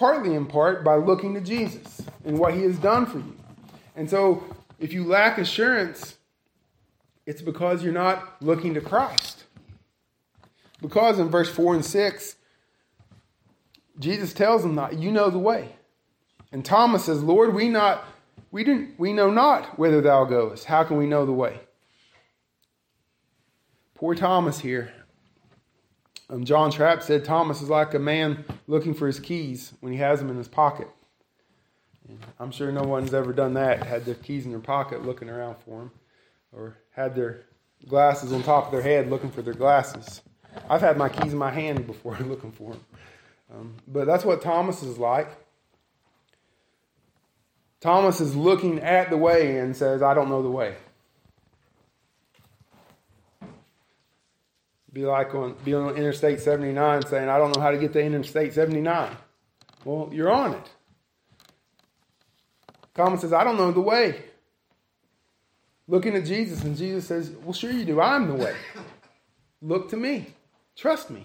partly 0.00 0.34
in 0.34 0.46
part 0.46 0.82
by 0.82 0.94
looking 0.94 1.34
to 1.34 1.42
Jesus 1.42 2.00
and 2.24 2.38
what 2.38 2.54
he 2.54 2.62
has 2.62 2.78
done 2.78 3.04
for 3.04 3.18
you. 3.18 3.36
And 3.94 4.08
so 4.08 4.42
if 4.78 4.94
you 4.94 5.04
lack 5.04 5.36
assurance, 5.36 6.16
it's 7.26 7.42
because 7.42 7.84
you're 7.84 7.92
not 7.92 8.42
looking 8.42 8.72
to 8.72 8.80
Christ. 8.80 9.44
Because 10.80 11.18
in 11.18 11.28
verse 11.28 11.50
4 11.50 11.74
and 11.74 11.84
6, 11.84 12.36
Jesus 13.98 14.32
tells 14.32 14.62
them 14.62 14.74
that 14.76 14.98
you 14.98 15.12
know 15.12 15.28
the 15.28 15.38
way. 15.38 15.76
And 16.50 16.64
Thomas 16.64 17.04
says, 17.04 17.22
Lord, 17.22 17.52
we 17.52 17.68
not 17.68 18.02
we 18.50 18.64
didn't 18.64 18.98
we 18.98 19.12
know 19.12 19.30
not 19.30 19.78
whither 19.78 20.00
thou 20.00 20.24
goest. 20.24 20.64
How 20.64 20.82
can 20.82 20.96
we 20.96 21.06
know 21.06 21.26
the 21.26 21.32
way? 21.32 21.60
Poor 23.96 24.14
Thomas 24.14 24.60
here. 24.60 24.94
Um, 26.30 26.44
John 26.44 26.70
Trapp 26.70 27.02
said 27.02 27.24
Thomas 27.24 27.60
is 27.60 27.68
like 27.68 27.92
a 27.92 27.98
man 27.98 28.44
looking 28.68 28.94
for 28.94 29.08
his 29.08 29.18
keys 29.18 29.72
when 29.80 29.92
he 29.92 29.98
has 29.98 30.20
them 30.20 30.30
in 30.30 30.36
his 30.36 30.48
pocket. 30.48 30.88
And 32.08 32.18
I'm 32.38 32.52
sure 32.52 32.70
no 32.70 32.84
one's 32.84 33.12
ever 33.12 33.32
done 33.32 33.54
that, 33.54 33.82
had 33.82 34.04
their 34.04 34.14
keys 34.14 34.44
in 34.44 34.52
their 34.52 34.60
pocket 34.60 35.04
looking 35.04 35.28
around 35.28 35.56
for 35.64 35.80
them, 35.80 35.90
or 36.52 36.78
had 36.94 37.16
their 37.16 37.46
glasses 37.88 38.32
on 38.32 38.44
top 38.44 38.66
of 38.66 38.72
their 38.72 38.82
head 38.82 39.10
looking 39.10 39.30
for 39.30 39.42
their 39.42 39.54
glasses. 39.54 40.22
I've 40.68 40.80
had 40.80 40.96
my 40.96 41.08
keys 41.08 41.32
in 41.32 41.38
my 41.38 41.50
hand 41.50 41.86
before 41.86 42.16
looking 42.20 42.52
for 42.52 42.72
them. 42.72 42.84
Um, 43.52 43.76
but 43.88 44.06
that's 44.06 44.24
what 44.24 44.40
Thomas 44.40 44.84
is 44.84 44.98
like. 44.98 45.28
Thomas 47.80 48.20
is 48.20 48.36
looking 48.36 48.78
at 48.80 49.10
the 49.10 49.16
way 49.16 49.58
and 49.58 49.76
says, 49.76 50.02
I 50.02 50.14
don't 50.14 50.28
know 50.28 50.42
the 50.42 50.50
way. 50.50 50.76
Be 54.92 55.04
like 55.04 55.34
on 55.34 55.56
be 55.64 55.74
on 55.74 55.96
Interstate 55.96 56.40
79 56.40 57.06
saying, 57.06 57.28
I 57.28 57.38
don't 57.38 57.54
know 57.54 57.62
how 57.62 57.70
to 57.70 57.78
get 57.78 57.92
to 57.92 58.02
Interstate 58.02 58.52
79. 58.54 59.16
Well, 59.84 60.10
you're 60.12 60.30
on 60.30 60.54
it. 60.54 60.70
Thomas 62.94 63.20
says, 63.20 63.32
I 63.32 63.44
don't 63.44 63.56
know 63.56 63.70
the 63.72 63.80
way. 63.80 64.22
Looking 65.86 66.14
at 66.14 66.24
Jesus, 66.24 66.62
and 66.62 66.76
Jesus 66.76 67.06
says, 67.06 67.30
Well, 67.42 67.52
sure 67.52 67.70
you 67.70 67.84
do. 67.84 68.00
I'm 68.00 68.28
the 68.28 68.34
way. 68.34 68.54
Look 69.62 69.90
to 69.90 69.96
me. 69.96 70.26
Trust 70.76 71.10
me. 71.10 71.24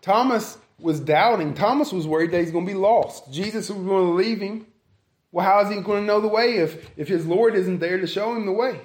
Thomas 0.00 0.58
was 0.78 1.00
doubting. 1.00 1.54
Thomas 1.54 1.92
was 1.92 2.06
worried 2.06 2.30
that 2.32 2.40
he's 2.40 2.50
going 2.50 2.66
to 2.66 2.72
be 2.72 2.78
lost. 2.78 3.32
Jesus 3.32 3.68
was 3.68 3.84
going 3.84 4.06
to 4.06 4.12
leave 4.12 4.40
him. 4.40 4.66
Well, 5.30 5.44
how 5.44 5.60
is 5.60 5.70
he 5.70 5.80
going 5.80 6.02
to 6.02 6.06
know 6.06 6.20
the 6.20 6.28
way 6.28 6.56
if, 6.56 6.90
if 6.96 7.08
his 7.08 7.26
Lord 7.26 7.54
isn't 7.54 7.78
there 7.78 7.98
to 7.98 8.06
show 8.06 8.34
him 8.34 8.46
the 8.46 8.52
way? 8.52 8.80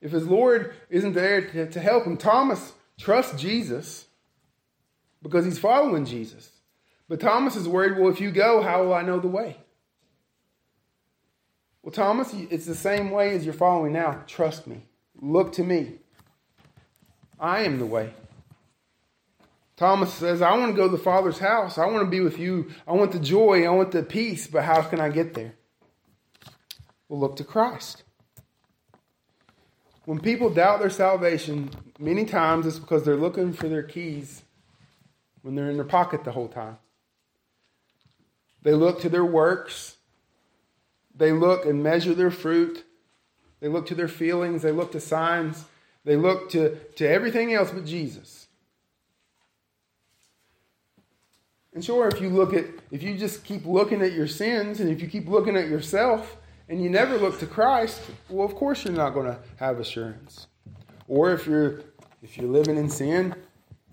If 0.00 0.12
his 0.12 0.26
Lord 0.26 0.74
isn't 0.90 1.14
there 1.14 1.40
to, 1.40 1.70
to 1.70 1.80
help 1.80 2.04
him, 2.04 2.16
Thomas 2.16 2.74
Trust 2.98 3.38
Jesus 3.38 4.06
because 5.22 5.44
he's 5.44 5.58
following 5.58 6.04
Jesus. 6.04 6.50
But 7.08 7.20
Thomas 7.20 7.56
is 7.56 7.68
worried, 7.68 7.98
well, 7.98 8.10
if 8.10 8.20
you 8.20 8.30
go, 8.30 8.62
how 8.62 8.82
will 8.82 8.94
I 8.94 9.02
know 9.02 9.20
the 9.20 9.28
way? 9.28 9.56
Well, 11.82 11.92
Thomas, 11.92 12.34
it's 12.34 12.66
the 12.66 12.74
same 12.74 13.10
way 13.10 13.34
as 13.36 13.44
you're 13.44 13.54
following 13.54 13.92
now. 13.92 14.24
Trust 14.26 14.66
me. 14.66 14.82
Look 15.20 15.52
to 15.52 15.62
me. 15.62 15.94
I 17.38 17.62
am 17.62 17.78
the 17.78 17.86
way. 17.86 18.12
Thomas 19.76 20.12
says, 20.12 20.42
I 20.42 20.56
want 20.56 20.72
to 20.72 20.76
go 20.76 20.88
to 20.88 20.96
the 20.96 21.02
Father's 21.02 21.38
house. 21.38 21.78
I 21.78 21.86
want 21.86 22.04
to 22.04 22.10
be 22.10 22.20
with 22.20 22.38
you. 22.38 22.70
I 22.88 22.92
want 22.92 23.12
the 23.12 23.20
joy. 23.20 23.64
I 23.64 23.70
want 23.70 23.92
the 23.92 24.02
peace. 24.02 24.46
But 24.46 24.64
how 24.64 24.82
can 24.82 25.00
I 25.00 25.10
get 25.10 25.34
there? 25.34 25.54
Well, 27.08 27.20
look 27.20 27.36
to 27.36 27.44
Christ. 27.44 28.02
When 30.06 30.20
people 30.20 30.50
doubt 30.50 30.78
their 30.78 30.88
salvation, 30.88 31.70
many 31.98 32.24
times 32.24 32.64
it's 32.64 32.78
because 32.78 33.04
they're 33.04 33.16
looking 33.16 33.52
for 33.52 33.68
their 33.68 33.82
keys 33.82 34.42
when 35.42 35.56
they're 35.56 35.68
in 35.68 35.76
their 35.76 35.84
pocket 35.84 36.22
the 36.22 36.30
whole 36.30 36.48
time. 36.48 36.78
They 38.62 38.72
look 38.72 39.00
to 39.00 39.08
their 39.08 39.24
works. 39.24 39.96
They 41.14 41.32
look 41.32 41.66
and 41.66 41.82
measure 41.82 42.14
their 42.14 42.30
fruit. 42.30 42.84
They 43.58 43.66
look 43.66 43.86
to 43.86 43.96
their 43.96 44.08
feelings. 44.08 44.62
They 44.62 44.70
look 44.70 44.92
to 44.92 45.00
signs. 45.00 45.64
They 46.04 46.14
look 46.14 46.50
to, 46.50 46.76
to 46.96 47.08
everything 47.08 47.52
else 47.52 47.72
but 47.72 47.84
Jesus. 47.84 48.46
And 51.74 51.84
sure, 51.84 52.06
if 52.06 52.20
you 52.20 52.28
look 52.28 52.54
at, 52.54 52.66
if 52.92 53.02
you 53.02 53.18
just 53.18 53.44
keep 53.44 53.66
looking 53.66 54.02
at 54.02 54.12
your 54.12 54.28
sins 54.28 54.78
and 54.78 54.88
if 54.88 55.02
you 55.02 55.08
keep 55.08 55.28
looking 55.28 55.56
at 55.56 55.68
yourself, 55.68 56.36
and 56.68 56.82
you 56.82 56.90
never 56.90 57.16
look 57.16 57.38
to 57.40 57.46
Christ, 57.46 58.00
well, 58.28 58.46
of 58.46 58.54
course 58.54 58.84
you're 58.84 58.94
not 58.94 59.10
going 59.10 59.26
to 59.26 59.38
have 59.56 59.78
assurance. 59.78 60.46
Or 61.08 61.32
if 61.32 61.46
you're 61.46 61.82
if 62.22 62.36
you're 62.36 62.50
living 62.50 62.76
in 62.76 62.90
sin 62.90 63.34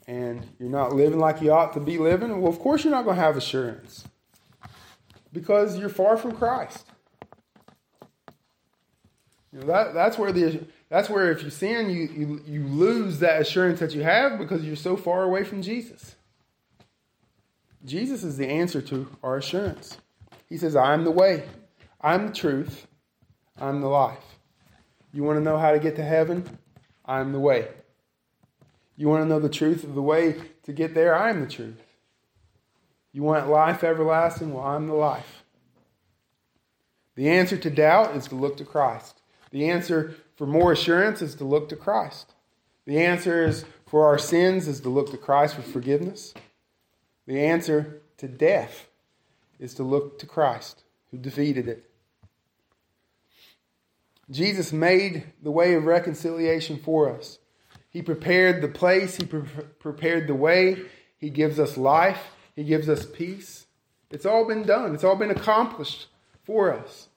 and 0.07 0.47
you're 0.59 0.69
not 0.69 0.93
living 0.93 1.19
like 1.19 1.41
you 1.41 1.51
ought 1.51 1.74
to 1.74 1.80
be 1.80 1.97
living, 1.97 2.41
well, 2.41 2.51
of 2.51 2.59
course 2.59 2.84
you're 2.84 2.91
not 2.91 3.03
going 3.03 3.15
to 3.15 3.21
have 3.21 3.38
assurance 3.38 4.05
because 5.32 5.78
you're 5.78 5.89
far 5.89 6.17
from 6.17 6.32
Christ. 6.32 6.86
You 9.51 9.59
know, 9.59 9.67
that, 9.67 9.93
that's 9.93 10.17
where 10.17 10.32
the 10.32 10.65
That's 10.89 11.09
where 11.09 11.32
if 11.32 11.43
you 11.43 11.49
sin, 11.49 11.89
you, 11.89 12.09
you, 12.15 12.41
you 12.45 12.63
lose 12.67 13.19
that 13.19 13.41
assurance 13.41 13.80
that 13.80 13.95
you 13.95 14.03
have 14.03 14.38
because 14.38 14.63
you're 14.63 14.76
so 14.76 14.95
far 14.95 15.24
away 15.24 15.43
from 15.43 15.61
Jesus. 15.61 16.15
Jesus 17.84 18.24
is 18.24 18.38
the 18.38 18.47
answer 18.47 18.82
to 18.82 19.07
our 19.24 19.38
assurance. 19.38 19.97
He 20.47 20.57
says, 20.57 20.76
I'm 20.76 21.03
the 21.03 21.11
way, 21.11 21.43
I'm 22.04 22.28
the 22.28 22.34
truth, 22.34 22.86
I'm 23.58 23.80
the 23.80 23.88
life. 23.88 24.38
You 25.14 25.24
want 25.24 25.38
to 25.38 25.43
know 25.43 25.58
how 25.58 25.72
to 25.72 25.80
get 25.80 25.95
to 25.95 26.04
heaven? 26.04 26.60
I'm 27.06 27.32
the 27.32 27.39
way. 27.39 27.70
You 28.97 29.08
want 29.08 29.24
to 29.24 29.30
know 29.30 29.39
the 29.39 29.47
truth 29.47 29.86
of 29.86 29.95
the 29.95 30.01
way 30.01 30.36
to 30.64 30.74
get 30.74 30.93
there? 30.93 31.16
I'm 31.16 31.39
the 31.39 31.47
truth. 31.47 31.82
You 33.14 33.24
want 33.24 33.49
life 33.49 33.84
everlasting? 33.84 34.54
Well, 34.54 34.66
I'm 34.66 34.88
the 34.88 34.93
life. 34.93 35.43
The 37.16 37.30
answer 37.30 37.58
to 37.58 37.70
doubt 37.70 38.16
is 38.16 38.28
to 38.28 38.36
look 38.36 38.58
to 38.58 38.66
Christ. 38.66 39.22
The 39.51 39.70
answer 39.70 40.16
for 40.36 40.45
more 40.45 40.72
assurance 40.72 41.22
is 41.22 41.36
to 41.36 41.43
look 41.43 41.70
to 41.70 41.76
Christ. 41.76 42.34
The 42.86 42.99
answer 42.99 43.45
is 43.45 43.66
for 43.88 44.06
our 44.08 44.18
sins 44.18 44.68
is 44.68 44.82
to 44.82 44.89
look 44.89 45.12
to 45.12 45.18
Christ 45.18 45.56
for 45.56 45.62
forgiveness. 45.62 46.34
The 47.28 47.39
answer 47.39 48.01
to 48.18 48.28
death 48.28 48.89
is 49.60 49.74
to 49.76 49.84
look 49.84 50.20
to 50.20 50.26
Christ 50.26 50.84
who 51.12 51.18
defeated 51.18 51.68
it. 51.68 51.89
Jesus 54.30 54.71
made 54.71 55.26
the 55.41 55.51
way 55.51 55.74
of 55.74 55.86
reconciliation 55.86 56.78
for 56.78 57.09
us. 57.09 57.39
He 57.89 58.01
prepared 58.01 58.61
the 58.61 58.67
place, 58.67 59.17
He 59.17 59.26
pre- 59.26 59.41
prepared 59.80 60.28
the 60.28 60.36
way. 60.36 60.78
He 61.17 61.30
gives 61.30 61.59
us 61.59 61.78
life, 61.78 62.32
He 62.55 62.63
gives 62.63 62.89
us 62.89 63.05
peace. 63.05 63.65
It's 64.09 64.26
all 64.26 64.45
been 64.47 64.63
done, 64.63 64.93
it's 64.93 65.03
all 65.03 65.15
been 65.15 65.32
accomplished 65.32 66.07
for 66.43 66.74
us. 66.74 67.07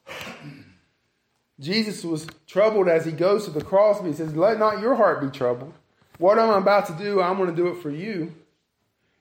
Jesus 1.59 2.05
was 2.05 2.27
troubled 2.47 2.89
as 2.89 3.05
he 3.05 3.13
goes 3.13 3.45
to 3.45 3.51
the 3.51 3.65
cross, 3.65 4.01
but 4.01 4.09
he 4.09 4.13
says, 4.13 4.35
Let 4.35 4.59
not 4.59 4.81
your 4.81 4.95
heart 4.95 5.21
be 5.21 5.29
troubled. 5.29 5.73
What 6.19 6.39
I'm 6.39 6.51
about 6.51 6.87
to 6.87 6.93
do, 6.93 7.21
I'm 7.21 7.37
going 7.37 7.51
to 7.51 7.57
do 7.57 7.69
it 7.69 7.83
for 7.83 7.91
you, 7.91 8.35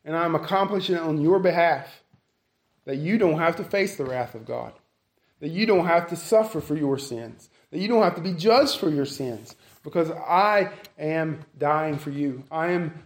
and 0.03 0.15
I'm 0.15 0.35
accomplishing 0.35 0.95
it 0.95 1.01
on 1.01 1.21
your 1.21 1.39
behalf. 1.39 2.01
That 2.85 2.97
you 2.97 3.17
don't 3.17 3.39
have 3.39 3.55
to 3.57 3.63
face 3.63 3.95
the 3.95 4.05
wrath 4.05 4.35
of 4.35 4.45
God, 4.45 4.73
that 5.39 5.49
you 5.49 5.65
don't 5.65 5.87
have 5.87 6.09
to 6.09 6.15
suffer 6.15 6.61
for 6.61 6.75
your 6.75 6.97
sins, 6.97 7.49
that 7.75 7.81
you 7.81 7.89
don't 7.89 8.03
have 8.03 8.15
to 8.15 8.21
be 8.21 8.31
judged 8.31 8.79
for 8.79 8.89
your 8.89 9.05
sins, 9.05 9.53
because 9.83 10.09
I 10.09 10.71
am 10.97 11.41
dying 11.57 11.97
for 11.97 12.09
you. 12.09 12.45
I 12.49 12.71
am 12.71 13.03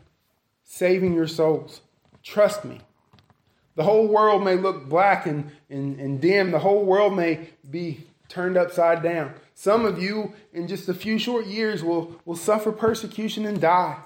saving 0.63 1.15
your 1.15 1.25
souls. 1.25 1.81
Trust 2.21 2.65
me. 2.65 2.79
The 3.73 3.81
whole 3.81 4.07
world 4.07 4.43
may 4.43 4.53
look 4.53 4.87
black 4.87 5.25
and, 5.25 5.49
and, 5.71 5.99
and 5.99 6.21
dim, 6.21 6.51
the 6.51 6.59
whole 6.59 6.85
world 6.85 7.15
may 7.15 7.49
be 7.67 8.05
turned 8.27 8.57
upside 8.57 9.01
down. 9.01 9.33
Some 9.55 9.85
of 9.85 9.99
you, 9.99 10.33
in 10.53 10.67
just 10.67 10.87
a 10.87 10.93
few 10.93 11.17
short 11.17 11.47
years, 11.47 11.83
will, 11.83 12.21
will 12.25 12.35
suffer 12.35 12.71
persecution 12.71 13.47
and 13.47 13.59
die. 13.59 13.97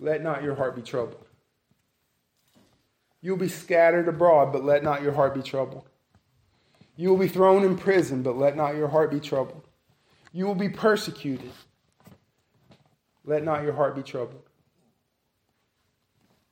Let 0.00 0.24
not 0.24 0.42
your 0.42 0.56
heart 0.56 0.74
be 0.74 0.82
troubled. 0.82 1.24
You'll 3.22 3.36
be 3.36 3.46
scattered 3.46 4.08
abroad, 4.08 4.52
but 4.52 4.64
let 4.64 4.82
not 4.82 5.02
your 5.02 5.12
heart 5.12 5.36
be 5.36 5.42
troubled. 5.42 5.84
You 6.96 7.10
will 7.10 7.18
be 7.18 7.28
thrown 7.28 7.62
in 7.62 7.76
prison, 7.76 8.22
but 8.22 8.36
let 8.36 8.56
not 8.56 8.74
your 8.74 8.88
heart 8.88 9.10
be 9.10 9.20
troubled. 9.20 9.62
You 10.32 10.46
will 10.46 10.54
be 10.54 10.68
persecuted. 10.68 11.52
Let 13.24 13.44
not 13.44 13.62
your 13.62 13.74
heart 13.74 13.94
be 13.94 14.02
troubled. 14.02 14.42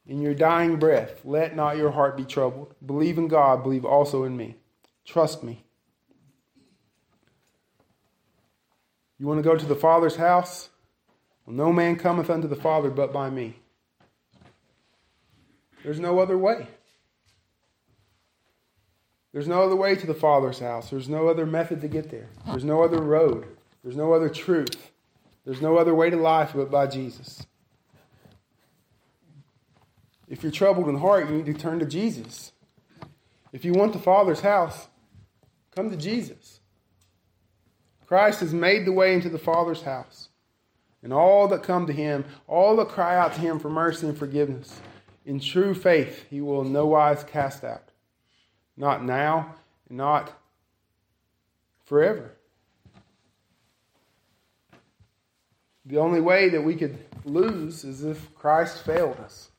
In 0.07 0.21
your 0.21 0.35
dying 0.35 0.77
breath, 0.77 1.25
let 1.25 1.57
not 1.57 1.79
your 1.79 1.91
heart 1.91 2.17
be 2.17 2.25
troubled. 2.25 2.75
Believe 2.85 3.17
in 3.17 3.29
God, 3.29 3.63
believe 3.63 3.87
also 3.87 4.25
in 4.25 4.37
me. 4.37 4.57
Trust 5.07 5.43
me. 5.43 5.65
You 9.19 9.27
want 9.27 9.39
to 9.39 9.49
go 9.49 9.57
to 9.57 9.65
the 9.65 9.77
Father's 9.77 10.17
house? 10.17 10.69
Well, 11.47 11.57
no 11.57 11.73
man 11.73 11.97
cometh 11.97 12.29
unto 12.29 12.49
the 12.49 12.57
Father 12.57 12.91
but 12.91 13.13
by 13.13 13.31
me. 13.31 13.57
There's 15.83 16.01
no 16.01 16.19
other 16.19 16.37
way. 16.37 16.67
There's 19.35 19.47
no 19.47 19.63
other 19.63 19.77
way 19.77 19.95
to 19.95 20.07
the 20.07 20.15
Father's 20.15 20.61
house. 20.61 20.89
There's 20.89 21.11
no 21.11 21.29
other 21.29 21.45
method 21.45 21.83
to 21.83 21.89
get 21.89 22.11
there. 22.11 22.31
There's 22.47 22.65
no 22.65 22.83
other 22.83 23.03
road. 23.03 23.47
There's 23.83 23.97
no 23.97 24.15
other 24.15 24.31
truth. 24.31 24.91
There's 25.45 25.61
no 25.61 25.77
other 25.77 25.95
way 25.95 26.09
to 26.09 26.17
life 26.17 26.53
but 26.55 26.71
by 26.71 26.87
Jesus. 26.87 27.45
If 30.27 30.43
you're 30.43 30.51
troubled 30.51 30.89
in 30.89 30.97
heart, 30.97 31.29
you 31.29 31.37
need 31.37 31.47
to 31.47 31.53
turn 31.53 31.81
to 31.81 31.87
Jesus. 31.87 32.53
If 33.53 33.67
you 33.67 33.75
want 33.75 33.93
the 33.93 33.99
Father's 33.99 34.41
house, 34.41 34.89
Come 35.75 35.91
to 35.91 35.97
Jesus. 35.97 36.61
Christ 38.07 38.41
has 38.41 38.55
made 38.55 38.85
the 38.85 38.93
way 38.93 39.15
into 39.15 39.29
the 39.29 39.39
Father's 39.39 39.83
house. 39.83 40.29
And 41.03 41.13
all 41.13 41.49
that 41.49 41.63
come 41.63 41.87
to 41.87 41.93
him, 41.93 42.25
all 42.47 42.77
that 42.77 42.89
cry 42.89 43.17
out 43.17 43.35
to 43.35 43.41
him 43.41 43.59
for 43.59 43.69
mercy 43.69 44.07
and 44.07 44.17
forgiveness, 44.17 44.81
in 45.27 45.41
true 45.41 45.75
faith, 45.75 46.27
he 46.31 46.41
will 46.41 46.63
in 46.63 46.73
no 46.73 46.87
wise 46.87 47.25
cast 47.25 47.65
out. 47.65 47.91
Not 48.77 49.05
now, 49.05 49.55
not 49.89 50.33
forever. 51.85 52.33
The 55.87 55.99
only 55.99 56.21
way 56.21 56.49
that 56.49 56.63
we 56.63 56.75
could 56.77 56.99
lose 57.25 57.85
is 57.85 58.05
if 58.05 58.35
Christ 58.35 58.85
failed 58.85 59.19
us. 59.19 59.51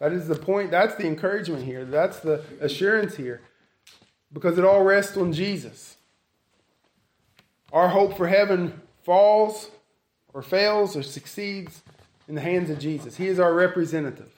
That 0.00 0.12
is 0.12 0.28
the 0.28 0.36
point. 0.36 0.70
That's 0.70 0.94
the 0.94 1.06
encouragement 1.06 1.64
here. 1.64 1.84
That's 1.84 2.20
the 2.20 2.44
assurance 2.60 3.16
here 3.16 3.40
because 4.32 4.58
it 4.58 4.64
all 4.64 4.82
rests 4.82 5.16
on 5.16 5.32
Jesus. 5.32 5.96
Our 7.72 7.88
hope 7.88 8.16
for 8.16 8.28
heaven 8.28 8.80
falls 9.02 9.70
or 10.32 10.42
fails 10.42 10.96
or 10.96 11.02
succeeds 11.02 11.82
in 12.28 12.34
the 12.34 12.40
hands 12.40 12.70
of 12.70 12.78
Jesus. 12.78 13.16
He 13.16 13.28
is 13.28 13.40
our 13.40 13.52
representative. 13.52 14.37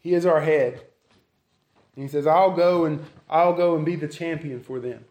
He 0.00 0.14
is 0.14 0.26
our 0.26 0.40
head. 0.40 0.82
And 1.94 2.04
he 2.04 2.08
says, 2.08 2.26
I'll 2.26 2.56
go 2.56 2.84
and 2.84 3.04
I'll 3.28 3.54
go 3.54 3.76
and 3.76 3.84
be 3.84 3.96
the 3.96 4.08
champion 4.08 4.62
for 4.62 4.80
them. 4.80 5.04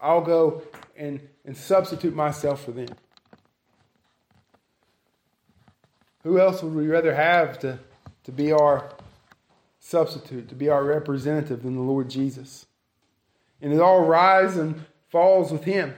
I'll 0.00 0.22
go 0.22 0.62
and, 0.96 1.20
and 1.44 1.56
substitute 1.56 2.14
myself 2.14 2.64
for 2.64 2.72
them. 2.72 2.88
Who 6.22 6.38
else 6.38 6.62
would 6.62 6.74
we 6.74 6.86
rather 6.86 7.14
have 7.14 7.58
to, 7.60 7.78
to 8.24 8.32
be 8.32 8.52
our 8.52 8.90
substitute, 9.80 10.48
to 10.48 10.54
be 10.54 10.68
our 10.68 10.84
representative 10.84 11.64
than 11.64 11.74
the 11.74 11.82
Lord 11.82 12.08
Jesus. 12.08 12.66
And 13.60 13.72
it 13.72 13.80
all 13.80 14.04
rises 14.04 14.56
and 14.58 14.84
falls 15.08 15.50
with 15.50 15.64
Him. 15.64 15.94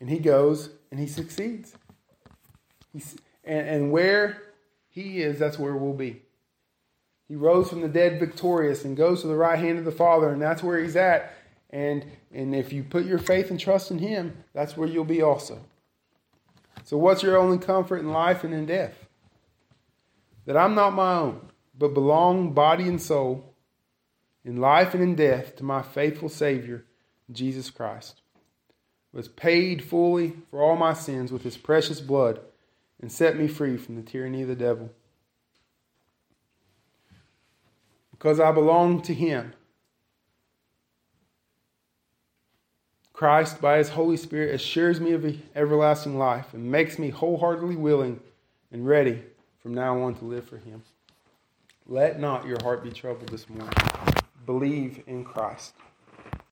And 0.00 0.08
He 0.08 0.20
goes 0.20 0.70
and 0.90 1.00
He 1.00 1.06
succeeds. 1.06 1.74
He's, 2.92 3.16
and, 3.48 3.68
and 3.68 3.92
where 3.92 4.40
He 4.88 5.22
is, 5.22 5.38
that's 5.38 5.58
where 5.58 5.74
we'll 5.74 5.92
be. 5.92 6.22
He 7.26 7.34
rose 7.34 7.68
from 7.68 7.80
the 7.80 7.88
dead 7.88 8.20
victorious 8.20 8.84
and 8.84 8.96
goes 8.96 9.22
to 9.22 9.26
the 9.26 9.34
right 9.34 9.58
hand 9.58 9.78
of 9.78 9.84
the 9.84 9.92
Father, 9.92 10.30
and 10.30 10.40
that's 10.40 10.62
where 10.62 10.78
He's 10.78 10.96
at. 10.96 11.32
And, 11.70 12.06
and 12.32 12.54
if 12.54 12.72
you 12.72 12.84
put 12.84 13.04
your 13.04 13.18
faith 13.18 13.50
and 13.50 13.58
trust 13.58 13.90
in 13.90 13.98
Him, 13.98 14.44
that's 14.54 14.76
where 14.76 14.88
you'll 14.88 15.04
be 15.04 15.22
also. 15.22 15.60
So, 16.84 16.96
what's 16.96 17.22
your 17.22 17.36
only 17.36 17.58
comfort 17.58 17.98
in 17.98 18.12
life 18.12 18.44
and 18.44 18.54
in 18.54 18.66
death? 18.66 19.08
that 20.48 20.56
I'm 20.56 20.74
not 20.74 20.94
my 20.94 21.12
own, 21.12 21.42
but 21.78 21.92
belong 21.92 22.54
body 22.54 22.84
and 22.84 23.00
soul, 23.00 23.52
in 24.46 24.56
life 24.56 24.94
and 24.94 25.02
in 25.02 25.14
death, 25.14 25.56
to 25.56 25.62
my 25.62 25.82
faithful 25.82 26.30
Savior, 26.30 26.86
Jesus 27.30 27.68
Christ, 27.68 28.22
was 29.12 29.28
paid 29.28 29.84
fully 29.84 30.32
for 30.50 30.62
all 30.62 30.74
my 30.74 30.94
sins 30.94 31.30
with 31.30 31.42
his 31.42 31.58
precious 31.58 32.00
blood 32.00 32.40
and 33.00 33.10
set 33.10 33.36
me 33.36 33.48
free 33.48 33.76
from 33.76 33.96
the 33.96 34.02
tyranny 34.02 34.42
of 34.42 34.48
the 34.48 34.56
devil. 34.56 34.90
Because 38.10 38.40
I 38.40 38.50
belong 38.52 39.02
to 39.02 39.14
him, 39.14 39.52
Christ, 43.12 43.60
by 43.60 43.78
his 43.78 43.90
Holy 43.90 44.16
Spirit, 44.16 44.54
assures 44.54 45.00
me 45.00 45.12
of 45.12 45.24
everlasting 45.54 46.18
life 46.18 46.54
and 46.54 46.70
makes 46.70 46.98
me 46.98 47.10
wholeheartedly 47.10 47.76
willing 47.76 48.20
and 48.70 48.86
ready 48.86 49.22
from 49.58 49.74
now 49.74 50.00
on 50.02 50.14
to 50.16 50.24
live 50.24 50.48
for 50.48 50.58
Him. 50.58 50.82
Let 51.86 52.20
not 52.20 52.46
your 52.46 52.58
heart 52.62 52.82
be 52.82 52.90
troubled 52.90 53.28
this 53.28 53.48
morning. 53.48 53.72
Believe 54.46 55.02
in 55.06 55.24
Christ. 55.24 55.74